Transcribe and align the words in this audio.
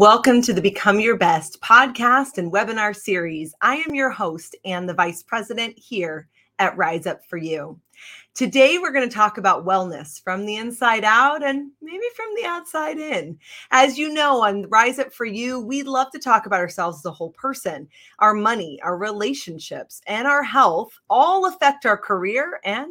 Welcome 0.00 0.40
to 0.44 0.54
the 0.54 0.62
Become 0.62 0.98
Your 0.98 1.18
Best 1.18 1.60
podcast 1.60 2.38
and 2.38 2.50
webinar 2.50 2.96
series. 2.96 3.54
I 3.60 3.76
am 3.76 3.94
your 3.94 4.08
host 4.08 4.56
and 4.64 4.88
the 4.88 4.94
vice 4.94 5.22
president 5.22 5.78
here 5.78 6.26
at 6.58 6.74
Rise 6.78 7.06
Up 7.06 7.20
For 7.28 7.36
You. 7.36 7.78
Today, 8.34 8.78
we're 8.78 8.92
going 8.92 9.06
to 9.06 9.14
talk 9.14 9.36
about 9.36 9.66
wellness 9.66 10.18
from 10.24 10.46
the 10.46 10.56
inside 10.56 11.04
out 11.04 11.44
and 11.44 11.70
maybe 11.82 12.06
from 12.16 12.28
the 12.34 12.46
outside 12.46 12.96
in. 12.96 13.38
As 13.72 13.98
you 13.98 14.10
know, 14.10 14.42
on 14.42 14.70
Rise 14.70 14.98
Up 14.98 15.12
For 15.12 15.26
You, 15.26 15.60
we 15.60 15.82
love 15.82 16.10
to 16.12 16.18
talk 16.18 16.46
about 16.46 16.60
ourselves 16.60 17.00
as 17.00 17.04
a 17.04 17.12
whole 17.12 17.32
person. 17.32 17.86
Our 18.20 18.32
money, 18.32 18.80
our 18.82 18.96
relationships, 18.96 20.00
and 20.06 20.26
our 20.26 20.42
health 20.42 20.98
all 21.10 21.44
affect 21.44 21.84
our 21.84 21.98
career 21.98 22.58
and 22.64 22.90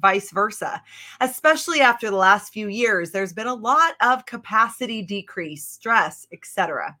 vice 0.00 0.30
versa. 0.30 0.82
Especially 1.20 1.80
after 1.80 2.10
the 2.10 2.16
last 2.16 2.52
few 2.52 2.68
years, 2.68 3.10
there's 3.10 3.32
been 3.32 3.46
a 3.46 3.54
lot 3.54 3.94
of 4.00 4.26
capacity 4.26 5.02
decrease, 5.02 5.66
stress, 5.66 6.26
etc. 6.32 6.96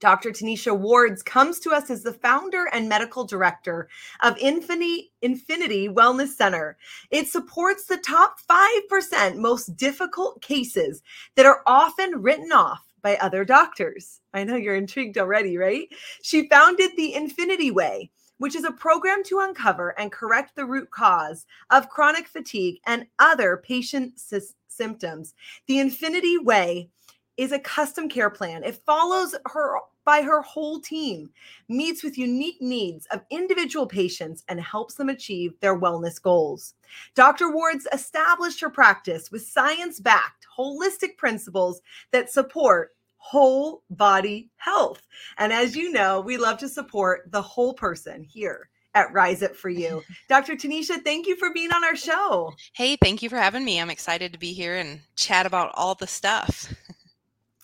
Dr. 0.00 0.30
Tenesha 0.30 0.76
Wards 0.76 1.22
comes 1.22 1.58
to 1.60 1.70
us 1.70 1.90
as 1.90 2.02
the 2.02 2.12
founder 2.12 2.66
and 2.72 2.88
medical 2.88 3.24
director 3.24 3.88
of 4.22 4.38
Infinity, 4.38 5.12
Infinity 5.22 5.88
Wellness 5.88 6.28
Center. 6.28 6.76
It 7.10 7.26
supports 7.28 7.84
the 7.84 7.96
top 7.96 8.36
5% 8.48 9.36
most 9.36 9.76
difficult 9.76 10.40
cases 10.40 11.02
that 11.34 11.46
are 11.46 11.62
often 11.66 12.22
written 12.22 12.52
off 12.52 12.84
by 13.02 13.16
other 13.16 13.44
doctors. 13.44 14.20
I 14.32 14.44
know 14.44 14.56
you're 14.56 14.76
intrigued 14.76 15.18
already, 15.18 15.56
right? 15.56 15.88
She 16.22 16.48
founded 16.48 16.90
the 16.96 17.14
Infinity 17.14 17.72
Way, 17.72 18.10
which 18.38 18.56
is 18.56 18.64
a 18.64 18.72
program 18.72 19.22
to 19.24 19.40
uncover 19.40 19.90
and 19.98 20.10
correct 20.10 20.56
the 20.56 20.64
root 20.64 20.90
cause 20.90 21.46
of 21.70 21.88
chronic 21.88 22.26
fatigue 22.26 22.80
and 22.86 23.06
other 23.18 23.58
patient 23.58 24.18
sy- 24.18 24.40
symptoms. 24.68 25.34
The 25.66 25.78
Infinity 25.78 26.38
Way 26.38 26.88
is 27.36 27.52
a 27.52 27.58
custom 27.58 28.08
care 28.08 28.30
plan. 28.30 28.64
It 28.64 28.76
follows 28.84 29.34
her 29.46 29.78
by 30.04 30.22
her 30.22 30.40
whole 30.40 30.80
team, 30.80 31.28
meets 31.68 32.02
with 32.02 32.16
unique 32.16 32.62
needs 32.62 33.06
of 33.12 33.20
individual 33.30 33.86
patients, 33.86 34.42
and 34.48 34.58
helps 34.58 34.94
them 34.94 35.10
achieve 35.10 35.52
their 35.60 35.78
wellness 35.78 36.20
goals. 36.20 36.72
Dr. 37.14 37.52
Wards 37.52 37.86
established 37.92 38.58
her 38.62 38.70
practice 38.70 39.30
with 39.30 39.46
science 39.46 40.00
backed, 40.00 40.46
holistic 40.58 41.18
principles 41.18 41.82
that 42.10 42.32
support 42.32 42.96
whole 43.18 43.82
body 43.90 44.48
health. 44.56 45.02
And 45.36 45.52
as 45.52 45.76
you 45.76 45.92
know, 45.92 46.20
we 46.20 46.36
love 46.36 46.58
to 46.58 46.68
support 46.68 47.30
the 47.30 47.42
whole 47.42 47.74
person 47.74 48.24
here 48.24 48.70
at 48.94 49.12
Rise 49.12 49.42
Up 49.42 49.54
For 49.54 49.68
You. 49.68 50.02
Dr. 50.28 50.54
Tenesha, 50.54 51.02
thank 51.04 51.26
you 51.26 51.36
for 51.36 51.52
being 51.52 51.72
on 51.72 51.84
our 51.84 51.96
show. 51.96 52.52
Hey, 52.72 52.96
thank 52.96 53.22
you 53.22 53.28
for 53.28 53.36
having 53.36 53.64
me. 53.64 53.80
I'm 53.80 53.90
excited 53.90 54.32
to 54.32 54.38
be 54.38 54.52
here 54.52 54.76
and 54.76 55.00
chat 55.16 55.46
about 55.46 55.72
all 55.74 55.94
the 55.94 56.06
stuff. 56.06 56.72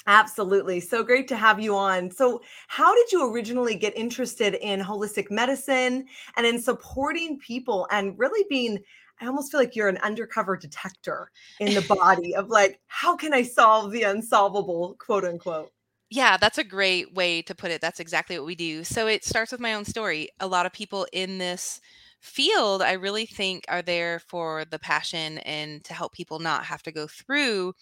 Absolutely. 0.07 0.81
So 0.81 1.03
great 1.03 1.29
to 1.29 1.37
have 1.37 1.59
you 1.59 1.75
on. 1.75 2.11
So, 2.11 2.43
how 2.69 2.95
did 2.95 3.11
you 3.11 3.33
originally 3.33 3.75
get 3.75 3.97
interested 3.97 4.55
in 4.55 4.81
holistic 4.81 5.31
medicine 5.31 6.07
and 6.37 6.47
in 6.47 6.61
supporting 6.61 7.39
people 7.39 7.89
and 7.91 8.19
really 8.19 8.45
being? 8.51 8.81
I 9.21 9.27
almost 9.27 9.51
feel 9.51 9.61
like 9.61 9.77
you're 9.77 9.89
an 9.89 9.99
undercover 9.99 10.57
detector 10.57 11.31
in 11.61 11.75
the 11.75 11.83
body 11.83 12.35
of 12.35 12.49
like, 12.49 12.81
how 12.87 13.17
can 13.17 13.33
I 13.33 13.43
solve 13.43 13.93
the 13.93 14.03
unsolvable, 14.03 14.97
quote 14.99 15.25
unquote? 15.25 15.71
Yeah, 16.11 16.37
that's 16.37 16.59
a 16.59 16.65
great 16.65 17.15
way 17.15 17.43
to 17.43 17.55
put 17.55 17.71
it. 17.71 17.81
That's 17.81 18.01
exactly 18.01 18.39
what 18.39 18.47
we 18.47 18.55
do. 18.55 18.85
So, 18.85 19.07
it 19.07 19.25
starts 19.25 19.53
with 19.53 19.61
my 19.61 19.75
own 19.75 19.85
story. 19.85 20.29
A 20.41 20.47
lot 20.47 20.67
of 20.67 20.73
people 20.73 21.07
in 21.13 21.39
this 21.39 21.81
field, 22.21 22.83
I 22.83 22.93
really 22.93 23.27
think, 23.27 23.65
are 23.69 23.83
there 23.83 24.21
for 24.21 24.65
the 24.65 24.79
passion 24.79 25.39
and 25.39 25.83
to 25.85 25.95
help 25.95 26.13
people 26.13 26.39
not 26.39 26.65
have 26.65 26.83
to 26.85 26.93
go 26.93 27.07
through 27.07 27.75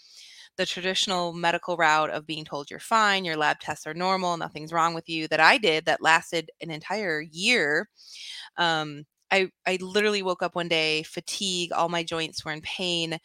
the 0.56 0.66
traditional 0.66 1.32
medical 1.32 1.76
route 1.76 2.10
of 2.10 2.26
being 2.26 2.44
told 2.44 2.70
you're 2.70 2.80
fine, 2.80 3.24
your 3.24 3.36
lab 3.36 3.58
tests 3.60 3.86
are 3.86 3.94
normal, 3.94 4.36
nothing's 4.36 4.72
wrong 4.72 4.94
with 4.94 5.08
you 5.08 5.26
that 5.28 5.40
I 5.40 5.58
did 5.58 5.86
that 5.86 6.02
lasted 6.02 6.50
an 6.60 6.70
entire 6.70 7.20
year. 7.20 7.88
Um, 8.56 9.04
I, 9.32 9.50
I 9.66 9.78
literally 9.80 10.22
woke 10.22 10.42
up 10.42 10.54
one 10.56 10.68
day, 10.68 11.02
fatigue, 11.04 11.72
all 11.72 11.88
my 11.88 12.04
joints 12.04 12.44
were 12.44 12.52
in 12.52 12.60
pain, 12.62 13.18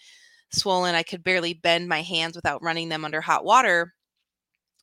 swollen. 0.51 0.95
I 0.95 1.03
could 1.03 1.23
barely 1.23 1.53
bend 1.53 1.89
my 1.89 2.01
hands 2.03 2.35
without 2.35 2.63
running 2.63 2.89
them 2.89 3.05
under 3.05 3.21
hot 3.21 3.45
water. 3.45 3.93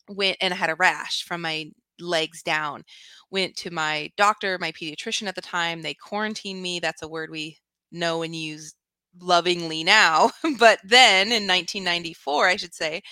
Went 0.08 0.36
and 0.40 0.52
I 0.52 0.56
had 0.56 0.70
a 0.70 0.74
rash 0.74 1.22
from 1.24 1.40
my 1.42 1.70
legs 2.00 2.42
down. 2.42 2.84
Went 3.30 3.56
to 3.58 3.70
my 3.70 4.10
doctor, 4.16 4.58
my 4.58 4.72
pediatrician 4.72 5.26
at 5.28 5.34
the 5.34 5.40
time. 5.40 5.82
They 5.82 5.94
quarantined 5.94 6.60
me. 6.62 6.78
That's 6.80 7.02
a 7.02 7.08
word 7.08 7.30
we 7.30 7.58
know 7.90 8.22
and 8.22 8.36
use 8.36 8.74
lovingly 9.20 9.84
now, 9.84 10.30
but 10.58 10.80
then 10.84 11.28
in 11.28 11.46
1994, 11.46 12.48
I 12.48 12.56
should 12.56 12.74
say, 12.74 13.02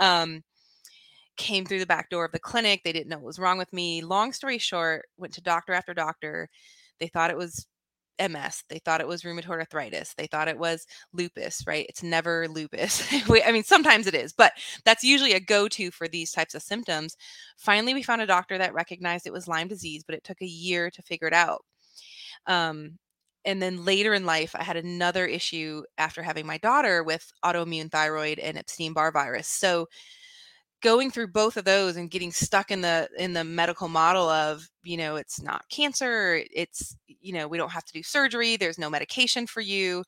um, 0.00 0.42
came 1.36 1.66
through 1.66 1.80
the 1.80 1.86
back 1.86 2.10
door 2.10 2.24
of 2.24 2.32
the 2.32 2.38
clinic. 2.38 2.82
They 2.84 2.92
didn't 2.92 3.08
know 3.08 3.18
what 3.18 3.26
was 3.26 3.38
wrong 3.38 3.58
with 3.58 3.72
me. 3.72 4.02
Long 4.02 4.32
story 4.32 4.58
short, 4.58 5.06
went 5.18 5.34
to 5.34 5.42
doctor 5.42 5.72
after 5.72 5.94
doctor. 5.94 6.48
They 7.00 7.08
thought 7.08 7.30
it 7.30 7.36
was 7.36 7.66
MS. 8.18 8.62
They 8.68 8.78
thought 8.78 9.00
it 9.00 9.08
was 9.08 9.22
rheumatoid 9.22 9.58
arthritis. 9.58 10.14
They 10.14 10.26
thought 10.26 10.48
it 10.48 10.58
was 10.58 10.86
lupus, 11.12 11.62
right? 11.66 11.86
It's 11.88 12.02
never 12.02 12.48
lupus. 12.48 13.06
I 13.30 13.52
mean, 13.52 13.64
sometimes 13.64 14.06
it 14.06 14.14
is, 14.14 14.32
but 14.32 14.52
that's 14.84 15.04
usually 15.04 15.32
a 15.34 15.40
go 15.40 15.68
to 15.68 15.90
for 15.90 16.08
these 16.08 16.32
types 16.32 16.54
of 16.54 16.62
symptoms. 16.62 17.16
Finally, 17.58 17.94
we 17.94 18.02
found 18.02 18.22
a 18.22 18.26
doctor 18.26 18.58
that 18.58 18.74
recognized 18.74 19.26
it 19.26 19.32
was 19.32 19.48
Lyme 19.48 19.68
disease, 19.68 20.02
but 20.04 20.14
it 20.14 20.24
took 20.24 20.40
a 20.40 20.46
year 20.46 20.90
to 20.90 21.02
figure 21.02 21.28
it 21.28 21.34
out. 21.34 21.64
Um, 22.46 22.98
and 23.44 23.62
then 23.62 23.84
later 23.84 24.12
in 24.12 24.26
life 24.26 24.54
i 24.54 24.62
had 24.62 24.76
another 24.76 25.24
issue 25.24 25.82
after 25.96 26.22
having 26.22 26.46
my 26.46 26.58
daughter 26.58 27.02
with 27.02 27.32
autoimmune 27.44 27.90
thyroid 27.90 28.38
and 28.38 28.58
epstein-barr 28.58 29.12
virus 29.12 29.48
so 29.48 29.88
going 30.82 31.10
through 31.10 31.28
both 31.28 31.56
of 31.56 31.64
those 31.64 31.96
and 31.96 32.10
getting 32.10 32.32
stuck 32.32 32.70
in 32.70 32.80
the 32.80 33.08
in 33.18 33.32
the 33.32 33.44
medical 33.44 33.88
model 33.88 34.28
of 34.28 34.68
you 34.84 34.96
know 34.96 35.16
it's 35.16 35.40
not 35.40 35.64
cancer 35.70 36.42
it's 36.52 36.96
you 37.06 37.32
know 37.32 37.48
we 37.48 37.58
don't 37.58 37.72
have 37.72 37.84
to 37.84 37.92
do 37.92 38.02
surgery 38.02 38.56
there's 38.56 38.78
no 38.78 38.90
medication 38.90 39.46
for 39.46 39.60
you 39.60 40.04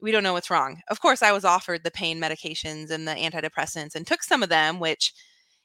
we 0.00 0.12
don't 0.12 0.22
know 0.22 0.34
what's 0.34 0.50
wrong. 0.50 0.80
Of 0.88 1.00
course 1.00 1.22
i 1.22 1.32
was 1.32 1.44
offered 1.44 1.84
the 1.84 1.90
pain 1.90 2.20
medications 2.20 2.90
and 2.90 3.06
the 3.06 3.12
antidepressants 3.12 3.94
and 3.94 4.06
took 4.06 4.22
some 4.22 4.42
of 4.42 4.48
them 4.48 4.80
which 4.80 5.12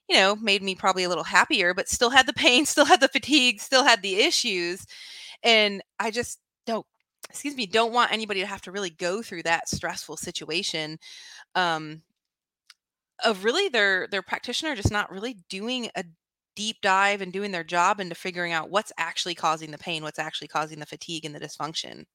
you 0.08 0.16
know 0.16 0.36
made 0.36 0.64
me 0.64 0.76
probably 0.76 1.04
a 1.04 1.10
little 1.10 1.24
happier 1.24 1.74
but 1.74 1.90
still 1.90 2.10
had 2.10 2.28
the 2.28 2.34
pain 2.34 2.66
still 2.68 2.86
had 2.86 3.02
the 3.02 3.08
fatigue 3.08 3.60
still 3.60 3.84
had 3.84 4.02
the 4.02 4.16
issues 4.18 4.86
and 5.44 5.82
i 6.00 6.12
just 6.12 6.40
don't 6.66 6.86
excuse 7.30 7.56
me 7.56 7.66
don't 7.66 7.94
want 7.94 8.12
anybody 8.12 8.40
to 8.40 8.46
have 8.46 8.62
to 8.62 8.72
really 8.72 8.90
go 8.90 9.22
through 9.22 9.44
that 9.44 9.70
stressful 9.70 10.18
situation 10.18 10.98
um 11.56 12.02
of 13.24 13.44
really 13.44 13.70
their 13.70 14.08
their 14.08 14.22
practitioner 14.22 14.76
just 14.76 14.92
not 14.92 15.12
really 15.12 15.38
doing 15.50 15.90
a 15.96 16.04
deep 16.56 16.78
dive 16.82 17.22
and 17.22 17.32
doing 17.32 17.52
their 17.52 17.64
job 17.64 18.00
into 18.00 18.16
figuring 18.16 18.52
out 18.52 18.70
what's 18.70 18.92
actually 18.98 19.36
causing 19.36 19.72
the 19.72 19.78
pain 19.78 20.04
what's 20.04 20.20
actually 20.20 20.48
causing 20.48 20.80
the 20.80 20.86
fatigue 20.86 21.26
and 21.26 21.34
the 21.34 21.40
dysfunction 21.40 22.06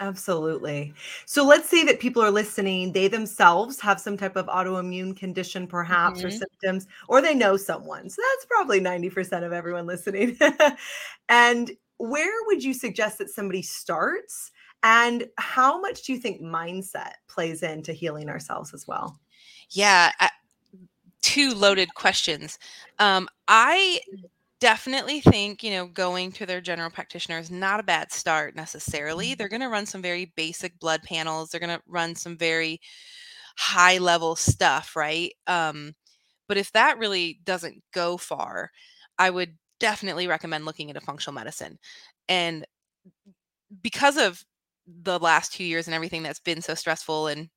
Absolutely. 0.00 0.92
So 1.26 1.46
let's 1.46 1.68
say 1.68 1.84
that 1.84 2.00
people 2.00 2.22
are 2.22 2.30
listening, 2.30 2.92
they 2.92 3.08
themselves 3.08 3.78
have 3.80 4.00
some 4.00 4.16
type 4.16 4.34
of 4.34 4.46
autoimmune 4.46 5.16
condition, 5.16 5.66
perhaps, 5.66 6.18
mm-hmm. 6.18 6.28
or 6.28 6.30
symptoms, 6.30 6.86
or 7.08 7.20
they 7.20 7.34
know 7.34 7.56
someone. 7.56 8.08
So 8.08 8.20
that's 8.20 8.46
probably 8.46 8.80
90% 8.80 9.44
of 9.44 9.52
everyone 9.52 9.86
listening. 9.86 10.36
and 11.28 11.70
where 11.98 12.34
would 12.46 12.64
you 12.64 12.74
suggest 12.74 13.18
that 13.18 13.30
somebody 13.30 13.62
starts? 13.62 14.50
And 14.82 15.28
how 15.38 15.80
much 15.80 16.02
do 16.02 16.12
you 16.12 16.18
think 16.18 16.42
mindset 16.42 17.12
plays 17.28 17.62
into 17.62 17.92
healing 17.92 18.28
ourselves 18.28 18.74
as 18.74 18.88
well? 18.88 19.20
Yeah, 19.70 20.10
two 21.22 21.54
loaded 21.54 21.94
questions. 21.94 22.58
Um, 22.98 23.28
I 23.48 24.00
definitely 24.60 25.20
think, 25.20 25.62
you 25.62 25.70
know, 25.70 25.86
going 25.86 26.30
to 26.32 26.46
their 26.46 26.60
general 26.60 26.90
practitioner 26.90 27.38
is 27.38 27.50
not 27.50 27.80
a 27.80 27.84
bad 27.84 28.12
start 28.12 28.54
necessarily. 28.54 29.28
Mm-hmm. 29.28 29.38
They're 29.38 29.48
going 29.48 29.62
to 29.62 29.68
run 29.68 29.86
some 29.86 30.02
very 30.02 30.32
basic 30.36 30.78
blood 30.78 31.02
panels, 31.02 31.50
they're 31.50 31.60
going 31.60 31.76
to 31.76 31.82
run 31.86 32.14
some 32.14 32.36
very 32.36 32.80
high 33.56 33.98
level 33.98 34.36
stuff, 34.36 34.94
right? 34.96 35.32
Um, 35.46 35.94
but 36.48 36.56
if 36.56 36.72
that 36.72 36.98
really 36.98 37.40
doesn't 37.44 37.82
go 37.92 38.16
far, 38.16 38.70
I 39.18 39.30
would 39.30 39.56
definitely 39.80 40.26
recommend 40.26 40.64
looking 40.64 40.88
into 40.88 41.00
functional 41.00 41.34
medicine. 41.34 41.78
And 42.28 42.66
because 43.82 44.16
of 44.16 44.44
the 44.86 45.18
last 45.18 45.52
two 45.52 45.64
years 45.64 45.86
and 45.86 45.94
everything 45.94 46.22
that's 46.22 46.40
been 46.40 46.62
so 46.62 46.74
stressful 46.74 47.28
and 47.28 47.48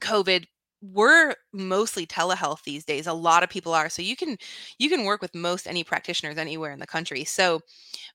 COVID, 0.00 0.44
we're 0.92 1.34
mostly 1.54 2.06
telehealth 2.06 2.62
these 2.64 2.84
days 2.84 3.06
a 3.06 3.12
lot 3.12 3.42
of 3.42 3.48
people 3.48 3.72
are 3.72 3.88
so 3.88 4.02
you 4.02 4.16
can 4.16 4.36
you 4.78 4.90
can 4.90 5.04
work 5.04 5.22
with 5.22 5.34
most 5.34 5.66
any 5.66 5.82
practitioners 5.82 6.36
anywhere 6.36 6.72
in 6.72 6.78
the 6.78 6.86
country. 6.86 7.24
So 7.24 7.60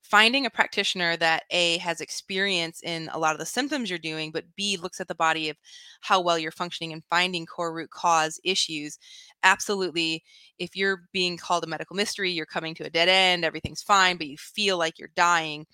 finding 0.02 0.46
a 0.46 0.50
practitioner 0.50 1.16
that 1.18 1.44
a 1.50 1.78
has 1.78 2.00
experience 2.00 2.82
in 2.82 3.08
a 3.12 3.18
lot 3.18 3.32
of 3.34 3.38
the 3.40 3.46
symptoms 3.46 3.90
you're 3.90 3.98
doing 3.98 4.30
but 4.32 4.44
b 4.56 4.76
looks 4.76 5.00
at 5.00 5.08
the 5.08 5.14
body 5.14 5.48
of 5.48 5.56
how 6.00 6.20
well 6.20 6.38
you're 6.38 6.52
functioning 6.52 6.92
and 6.92 7.04
finding 7.10 7.46
core 7.46 7.74
root 7.74 7.90
cause 7.90 8.40
issues 8.44 8.98
absolutely 9.42 10.22
if 10.58 10.76
you're 10.76 11.04
being 11.12 11.36
called 11.36 11.64
a 11.64 11.66
medical 11.66 11.96
mystery 11.96 12.30
you're 12.30 12.46
coming 12.46 12.74
to 12.74 12.84
a 12.86 12.90
dead 12.90 13.08
end 13.08 13.44
everything's 13.44 13.82
fine 13.82 14.16
but 14.16 14.26
you 14.28 14.36
feel 14.38 14.78
like 14.78 14.98
you're 14.98 15.10
dying 15.16 15.66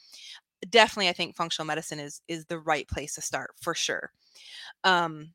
definitely 0.71 1.09
i 1.09 1.13
think 1.13 1.37
functional 1.37 1.67
medicine 1.67 2.01
is 2.01 2.21
is 2.29 2.47
the 2.47 2.59
right 2.59 2.89
place 2.89 3.15
to 3.15 3.21
start 3.23 3.51
for 3.61 3.75
sure. 3.75 4.11
Um 4.85 5.33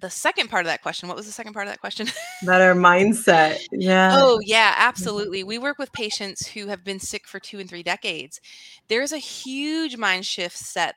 the 0.00 0.10
second 0.10 0.48
part 0.48 0.64
of 0.64 0.66
that 0.66 0.82
question 0.82 1.08
what 1.08 1.16
was 1.16 1.26
the 1.26 1.32
second 1.32 1.52
part 1.52 1.66
of 1.66 1.72
that 1.72 1.80
question? 1.80 2.06
Better 2.42 2.74
mindset 2.74 3.58
yeah. 3.72 4.10
Oh 4.14 4.40
yeah 4.42 4.74
absolutely 4.76 5.42
we 5.42 5.58
work 5.58 5.78
with 5.78 5.92
patients 5.92 6.46
who 6.46 6.68
have 6.68 6.84
been 6.84 7.00
sick 7.00 7.26
for 7.26 7.40
two 7.40 7.58
and 7.58 7.68
three 7.68 7.82
decades. 7.82 8.40
There's 8.88 9.12
a 9.12 9.18
huge 9.18 9.96
mind 9.96 10.26
shift 10.26 10.56
set 10.56 10.96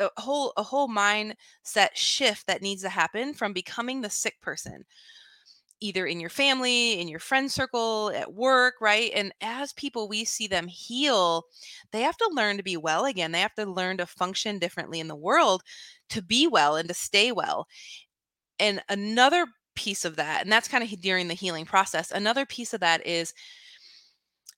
uh, 0.00 0.08
a 0.16 0.20
whole 0.20 0.52
a 0.56 0.62
whole 0.62 0.88
mindset 0.88 1.90
shift 1.94 2.46
that 2.46 2.62
needs 2.62 2.82
to 2.82 2.88
happen 2.88 3.34
from 3.34 3.52
becoming 3.52 4.00
the 4.00 4.10
sick 4.10 4.40
person 4.40 4.84
either 5.80 6.06
in 6.06 6.18
your 6.20 6.30
family 6.30 7.00
in 7.00 7.08
your 7.08 7.18
friend 7.18 7.50
circle 7.50 8.10
at 8.14 8.32
work 8.32 8.74
right? 8.80 9.10
And 9.14 9.32
as 9.40 9.72
people 9.72 10.08
we 10.08 10.24
see 10.24 10.46
them 10.46 10.66
heal 10.66 11.44
they 11.92 12.02
have 12.02 12.16
to 12.16 12.30
learn 12.32 12.56
to 12.56 12.62
be 12.62 12.76
well 12.76 13.04
again 13.04 13.32
they 13.32 13.40
have 13.40 13.54
to 13.54 13.66
learn 13.66 13.98
to 13.98 14.06
function 14.06 14.58
differently 14.58 14.98
in 15.00 15.08
the 15.08 15.16
world 15.16 15.62
to 16.08 16.22
be 16.22 16.46
well 16.46 16.76
and 16.76 16.88
to 16.88 16.94
stay 16.94 17.32
well 17.32 17.66
and 18.58 18.82
another 18.88 19.46
piece 19.74 20.04
of 20.04 20.16
that, 20.16 20.42
and 20.42 20.52
that's 20.52 20.68
kind 20.68 20.84
of 20.84 21.00
during 21.00 21.28
the 21.28 21.34
healing 21.34 21.64
process, 21.64 22.10
another 22.10 22.46
piece 22.46 22.74
of 22.74 22.80
that 22.80 23.06
is 23.06 23.34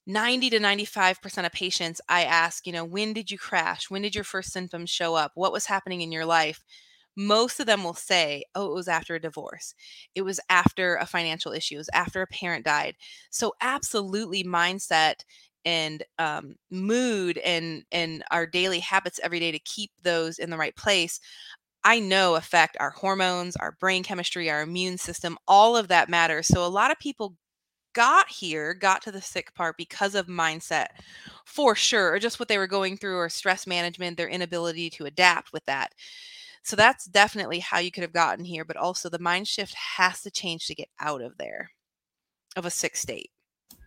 90 0.06 0.50
to 0.50 0.60
95% 0.60 1.46
of 1.46 1.52
patients 1.52 2.00
I 2.08 2.24
ask, 2.24 2.66
you 2.66 2.72
know, 2.72 2.84
when 2.84 3.12
did 3.12 3.30
you 3.30 3.38
crash? 3.38 3.90
When 3.90 4.02
did 4.02 4.14
your 4.14 4.24
first 4.24 4.52
symptoms 4.52 4.90
show 4.90 5.14
up? 5.14 5.32
What 5.34 5.52
was 5.52 5.66
happening 5.66 6.00
in 6.00 6.12
your 6.12 6.24
life? 6.24 6.62
Most 7.16 7.60
of 7.60 7.66
them 7.66 7.82
will 7.82 7.94
say, 7.94 8.44
oh, 8.54 8.70
it 8.70 8.74
was 8.74 8.88
after 8.88 9.14
a 9.14 9.20
divorce. 9.20 9.74
It 10.14 10.22
was 10.22 10.38
after 10.50 10.96
a 10.96 11.06
financial 11.06 11.52
issue. 11.52 11.76
It 11.76 11.78
was 11.78 11.90
after 11.94 12.22
a 12.22 12.26
parent 12.26 12.64
died. 12.64 12.94
So, 13.30 13.54
absolutely, 13.62 14.44
mindset 14.44 15.24
and 15.64 16.04
um, 16.18 16.54
mood 16.70 17.38
and 17.38 17.84
and 17.90 18.22
our 18.30 18.46
daily 18.46 18.80
habits 18.80 19.18
every 19.22 19.40
day 19.40 19.50
to 19.50 19.58
keep 19.58 19.90
those 20.02 20.38
in 20.38 20.50
the 20.50 20.58
right 20.58 20.76
place 20.76 21.20
I 21.86 22.00
know 22.00 22.34
affect 22.34 22.76
our 22.80 22.90
hormones, 22.90 23.54
our 23.54 23.76
brain 23.78 24.02
chemistry, 24.02 24.50
our 24.50 24.62
immune 24.62 24.98
system, 24.98 25.38
all 25.46 25.76
of 25.76 25.86
that 25.86 26.08
matters. 26.08 26.48
So 26.48 26.66
a 26.66 26.66
lot 26.66 26.90
of 26.90 26.98
people 26.98 27.36
got 27.94 28.28
here, 28.28 28.74
got 28.74 29.02
to 29.02 29.12
the 29.12 29.22
sick 29.22 29.54
part 29.54 29.76
because 29.76 30.16
of 30.16 30.26
mindset 30.26 30.88
for 31.44 31.76
sure, 31.76 32.10
or 32.10 32.18
just 32.18 32.40
what 32.40 32.48
they 32.48 32.58
were 32.58 32.66
going 32.66 32.96
through, 32.96 33.16
or 33.16 33.28
stress 33.28 33.68
management, 33.68 34.16
their 34.16 34.28
inability 34.28 34.90
to 34.90 35.06
adapt 35.06 35.52
with 35.52 35.64
that. 35.66 35.94
So 36.64 36.74
that's 36.74 37.04
definitely 37.04 37.60
how 37.60 37.78
you 37.78 37.92
could 37.92 38.02
have 38.02 38.12
gotten 38.12 38.44
here. 38.44 38.64
But 38.64 38.76
also, 38.76 39.08
the 39.08 39.20
mind 39.20 39.46
shift 39.46 39.74
has 39.96 40.22
to 40.22 40.30
change 40.32 40.66
to 40.66 40.74
get 40.74 40.88
out 40.98 41.22
of 41.22 41.38
there, 41.38 41.70
of 42.56 42.66
a 42.66 42.70
sick 42.70 42.96
state. 42.96 43.30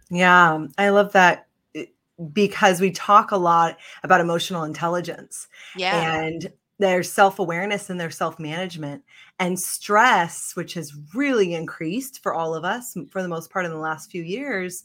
Yeah, 0.10 0.68
I 0.78 0.88
love 0.88 1.12
that 1.12 1.48
eh, 1.76 1.88
because 2.32 2.80
we 2.80 2.92
talk 2.92 3.32
a 3.32 3.38
lot 3.38 3.78
about 4.04 4.22
emotional 4.22 4.64
intelligence. 4.64 5.50
Yeah. 5.76 6.22
And 6.22 6.54
their 6.80 7.04
self-awareness 7.04 7.90
and 7.90 8.00
their 8.00 8.10
self-management. 8.10 9.04
And 9.38 9.60
stress 9.60 10.56
which 10.56 10.74
has 10.74 10.94
really 11.14 11.54
increased 11.54 12.22
for 12.24 12.34
all 12.34 12.56
of 12.56 12.66
us 12.66 12.98
for 13.12 13.22
the 13.22 13.28
most 13.28 13.52
part 13.52 13.66
in 13.66 13.72
the 13.72 13.78
last 13.78 14.12
few 14.12 14.24
years 14.24 14.84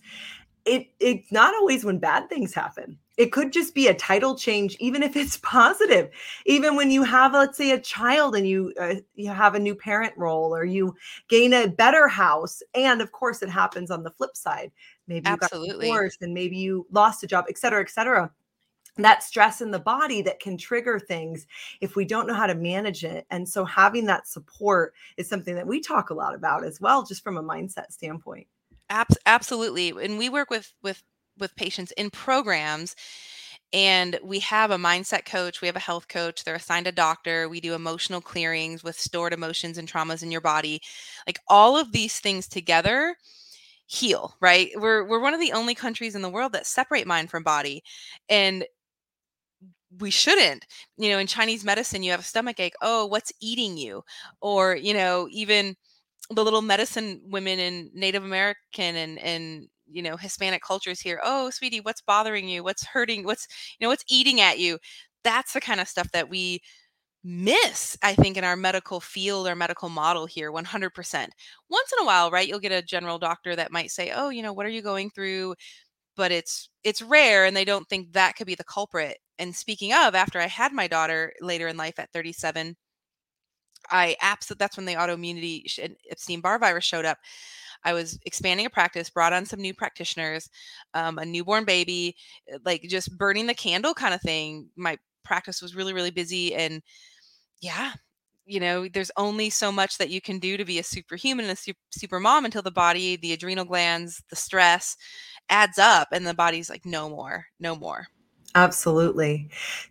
it 0.64 0.88
it's 1.00 1.31
not 1.31 1.55
always 1.55 1.85
when 1.85 1.99
bad 1.99 2.29
things 2.29 2.55
happen. 2.55 2.99
It 3.17 3.31
could 3.31 3.52
just 3.52 3.75
be 3.75 3.87
a 3.87 3.94
title 3.94 4.35
change 4.35 4.76
even 4.81 5.02
if 5.02 5.17
it's 5.17 5.37
positive. 5.43 6.11
Even 6.46 6.76
when 6.76 6.91
you 6.91 7.02
have 7.02 7.32
let's 7.32 7.58
say 7.58 7.73
a 7.73 7.81
child 7.81 8.35
and 8.35 8.49
you 8.49 8.73
uh, 8.81 8.96
you 9.14 9.29
have 9.29 9.55
a 9.55 9.61
new 9.61 9.75
parent 9.75 10.12
role 10.17 10.55
or 10.55 10.64
you 10.64 10.94
gain 11.29 11.52
a 11.52 11.69
better 11.69 12.08
house 12.08 12.62
and 12.75 13.00
of 13.00 13.12
course 13.12 13.43
it 13.43 13.50
happens 13.50 13.91
on 13.91 14.02
the 14.02 14.11
flip 14.11 14.37
side. 14.37 14.73
Maybe 15.06 15.31
you 15.31 15.37
Absolutely. 15.37 15.88
got 15.88 15.93
divorced 15.93 16.23
and 16.23 16.35
maybe 16.35 16.56
you 16.56 16.87
lost 16.91 17.23
a 17.23 17.26
job 17.26 17.46
et 17.49 17.58
cetera 17.58 17.81
et 17.81 17.91
cetera 17.91 18.31
that 18.96 19.23
stress 19.23 19.61
in 19.61 19.70
the 19.70 19.79
body 19.79 20.23
that 20.23 20.41
can 20.41 20.56
trigger 20.56 21.00
things 21.00 21.46
if 21.81 21.96
we 21.96 22.05
don't 22.05 22.26
know 22.26 22.35
how 22.35 22.46
to 22.46 22.55
manage 22.55 23.05
it. 23.05 23.26
And 23.31 23.49
so 23.49 23.64
having 23.64 24.06
that 24.06 24.29
support 24.29 24.94
is 25.17 25.29
something 25.29 25.55
that 25.55 25.67
we 25.67 25.81
talk 25.81 26.11
a 26.11 26.14
lot 26.14 26.35
about 26.35 26.64
as 26.64 26.81
well, 26.81 27.05
just 27.05 27.23
from 27.23 27.37
a 27.37 27.43
mindset 27.43 27.91
standpoint. 27.93 28.46
absolutely. 29.26 29.91
And 29.91 30.19
we 30.19 30.29
work 30.29 30.50
with 30.50 30.73
with 30.82 31.02
with 31.38 31.56
patients 31.56 31.93
in 31.93 32.11
programs 32.11 32.94
and 33.73 34.20
we 34.23 34.38
have 34.38 34.70
a 34.70 34.76
mindset 34.76 35.25
coach 35.25 35.61
we 35.61 35.67
have 35.67 35.76
a 35.76 35.81
health 35.81 36.06
coach 36.06 36.44
they're 36.44 36.55
assigned 36.55 36.87
a 36.87 36.93
doctor 36.93 37.49
we 37.49 37.61
do 37.61 37.75
emotional 37.75 38.20
clearings 38.20 38.85
with 38.85 38.99
stored 38.99 39.32
emotions 39.32 39.76
and 39.76 39.91
traumas 39.91 40.23
in 40.23 40.31
your 40.31 40.41
body 40.41 40.81
like 41.26 41.41
all 41.49 41.76
of 41.76 41.91
these 41.91 42.20
things 42.20 42.46
together 42.46 43.17
heal 43.87 44.37
right 44.41 44.70
we're 44.76 45.05
we're 45.05 45.20
one 45.20 45.35
of 45.35 45.41
the 45.41 45.52
only 45.52 45.75
countries 45.75 46.14
in 46.14 46.23
the 46.23 46.29
world 46.29 46.52
that 46.52 46.67
separate 46.67 47.06
mind 47.06 47.31
from 47.31 47.43
body 47.43 47.82
and 48.29 48.64
we 50.00 50.11
shouldn't 50.11 50.67
you 50.96 51.11
know 51.11 51.19
in 51.19 51.26
chinese 51.26 51.64
medicine 51.64 52.02
you 52.02 52.11
have 52.11 52.20
a 52.20 52.25
stomach 52.25 52.58
ache 52.61 52.75
oh 52.82 53.06
what's 53.06 53.32
eating 53.41 53.76
you? 53.76 54.02
Or 54.41 54.76
you 54.76 54.94
know 54.94 55.29
even 55.31 55.76
the 56.31 56.44
little 56.44 56.62
medicine 56.62 57.20
women 57.26 57.58
in 57.61 57.91
native 57.94 58.25
american 58.25 58.96
and 58.96 59.19
and 59.20 59.69
you 59.91 60.02
know 60.02 60.17
hispanic 60.17 60.62
cultures 60.62 61.00
here 61.00 61.20
oh 61.25 61.50
sweetie 61.50 61.81
what's 61.81 62.02
bothering 62.02 62.49
you? 62.49 62.64
What's 62.64 62.87
hurting 62.87 63.25
what's 63.25 63.46
you 63.79 63.85
know 63.87 63.91
what's 63.91 64.05
eating 64.08 64.41
at 64.41 64.58
you? 64.58 64.79
That's 65.25 65.52
the 65.55 65.61
kind 65.61 65.81
of 65.81 65.88
stuff 65.88 66.11
that 66.12 66.31
we 66.31 66.61
miss 67.25 67.96
i 68.02 68.14
think 68.14 68.37
in 68.37 68.44
our 68.44 68.56
medical 68.56 69.00
field 69.00 69.46
or 69.49 69.55
medical 69.56 69.88
model 69.88 70.26
here 70.26 70.52
100% 70.52 71.32
once 71.70 71.93
in 71.93 72.02
a 72.05 72.06
while 72.06 72.31
right 72.31 72.49
you'll 72.49 72.58
get 72.61 72.73
a 72.73 72.82
general 72.82 73.19
doctor 73.19 73.56
that 73.56 73.73
might 73.73 73.91
say 73.91 74.12
oh 74.14 74.29
you 74.29 74.43
know 74.43 74.52
what 74.52 74.67
are 74.67 74.70
you 74.70 74.82
going 74.82 75.11
through? 75.11 75.55
But 76.17 76.32
it's 76.32 76.69
it's 76.85 77.02
rare 77.02 77.44
and 77.46 77.56
they 77.56 77.64
don't 77.64 77.88
think 77.88 78.12
that 78.12 78.37
could 78.37 78.46
be 78.46 78.55
the 78.56 78.64
culprit 78.64 79.19
and 79.39 79.55
speaking 79.55 79.93
of 79.93 80.15
after 80.15 80.41
i 80.41 80.47
had 80.47 80.73
my 80.73 80.87
daughter 80.87 81.33
later 81.41 81.69
in 81.69 81.77
life 81.77 81.99
at 81.99 82.13
37 82.13 82.77
i 83.91 84.17
absolutely 84.23 84.63
that's 84.63 84.77
when 84.77 84.87
the 84.87 84.95
autoimmunity 84.95 85.63
and 85.83 85.97
epstein-barr 86.11 86.59
virus 86.59 86.85
showed 86.85 87.05
up. 87.05 87.19
I 87.87 87.93
was 87.93 88.19
expanding 88.25 88.67
a 88.67 88.71
practice 88.71 89.11
brought 89.11 89.35
on 89.35 89.45
some 89.45 89.61
new 89.61 89.75
practitioners 89.75 90.49
um, 90.95 91.19
a 91.19 91.25
newborn 91.25 91.65
baby 91.65 92.17
eh, 92.49 92.59
like 92.65 92.83
just 92.83 93.17
burning 93.19 93.47
the 93.47 93.55
candle 93.55 93.94
kind 93.94 94.15
of 94.15 94.23
thing. 94.23 94.69
My 94.77 94.99
practice 95.25 95.61
was 95.63 95.75
really 95.75 95.93
really 95.93 96.11
busy 96.11 96.55
and 96.55 96.82
yeah 97.61 97.93
you 98.47 98.61
know 98.61 98.89
there's 98.89 99.11
only 99.17 99.51
so 99.51 99.73
much 99.73 99.99
that 99.99 100.11
you 100.11 100.20
can 100.20 100.39
do 100.39 100.56
to 100.56 100.65
be 100.65 100.79
a 100.79 100.82
superhuman 100.82 101.47
and 101.47 101.58
a 101.58 101.75
super 101.91 102.20
mom 102.20 102.44
until 102.44 102.63
the 102.63 102.70
body 102.70 103.17
the 103.17 103.32
adrenal 103.32 103.65
glands 103.65 104.23
the 104.31 104.37
stress 104.37 104.97
adds 105.49 105.79
up 105.79 106.08
and 106.13 106.27
the 106.27 106.35
body's 106.35 106.70
like 106.70 106.85
no 106.85 107.08
more 107.08 107.47
no 107.61 107.75
more 107.77 108.06
Absolutely. 108.56 109.49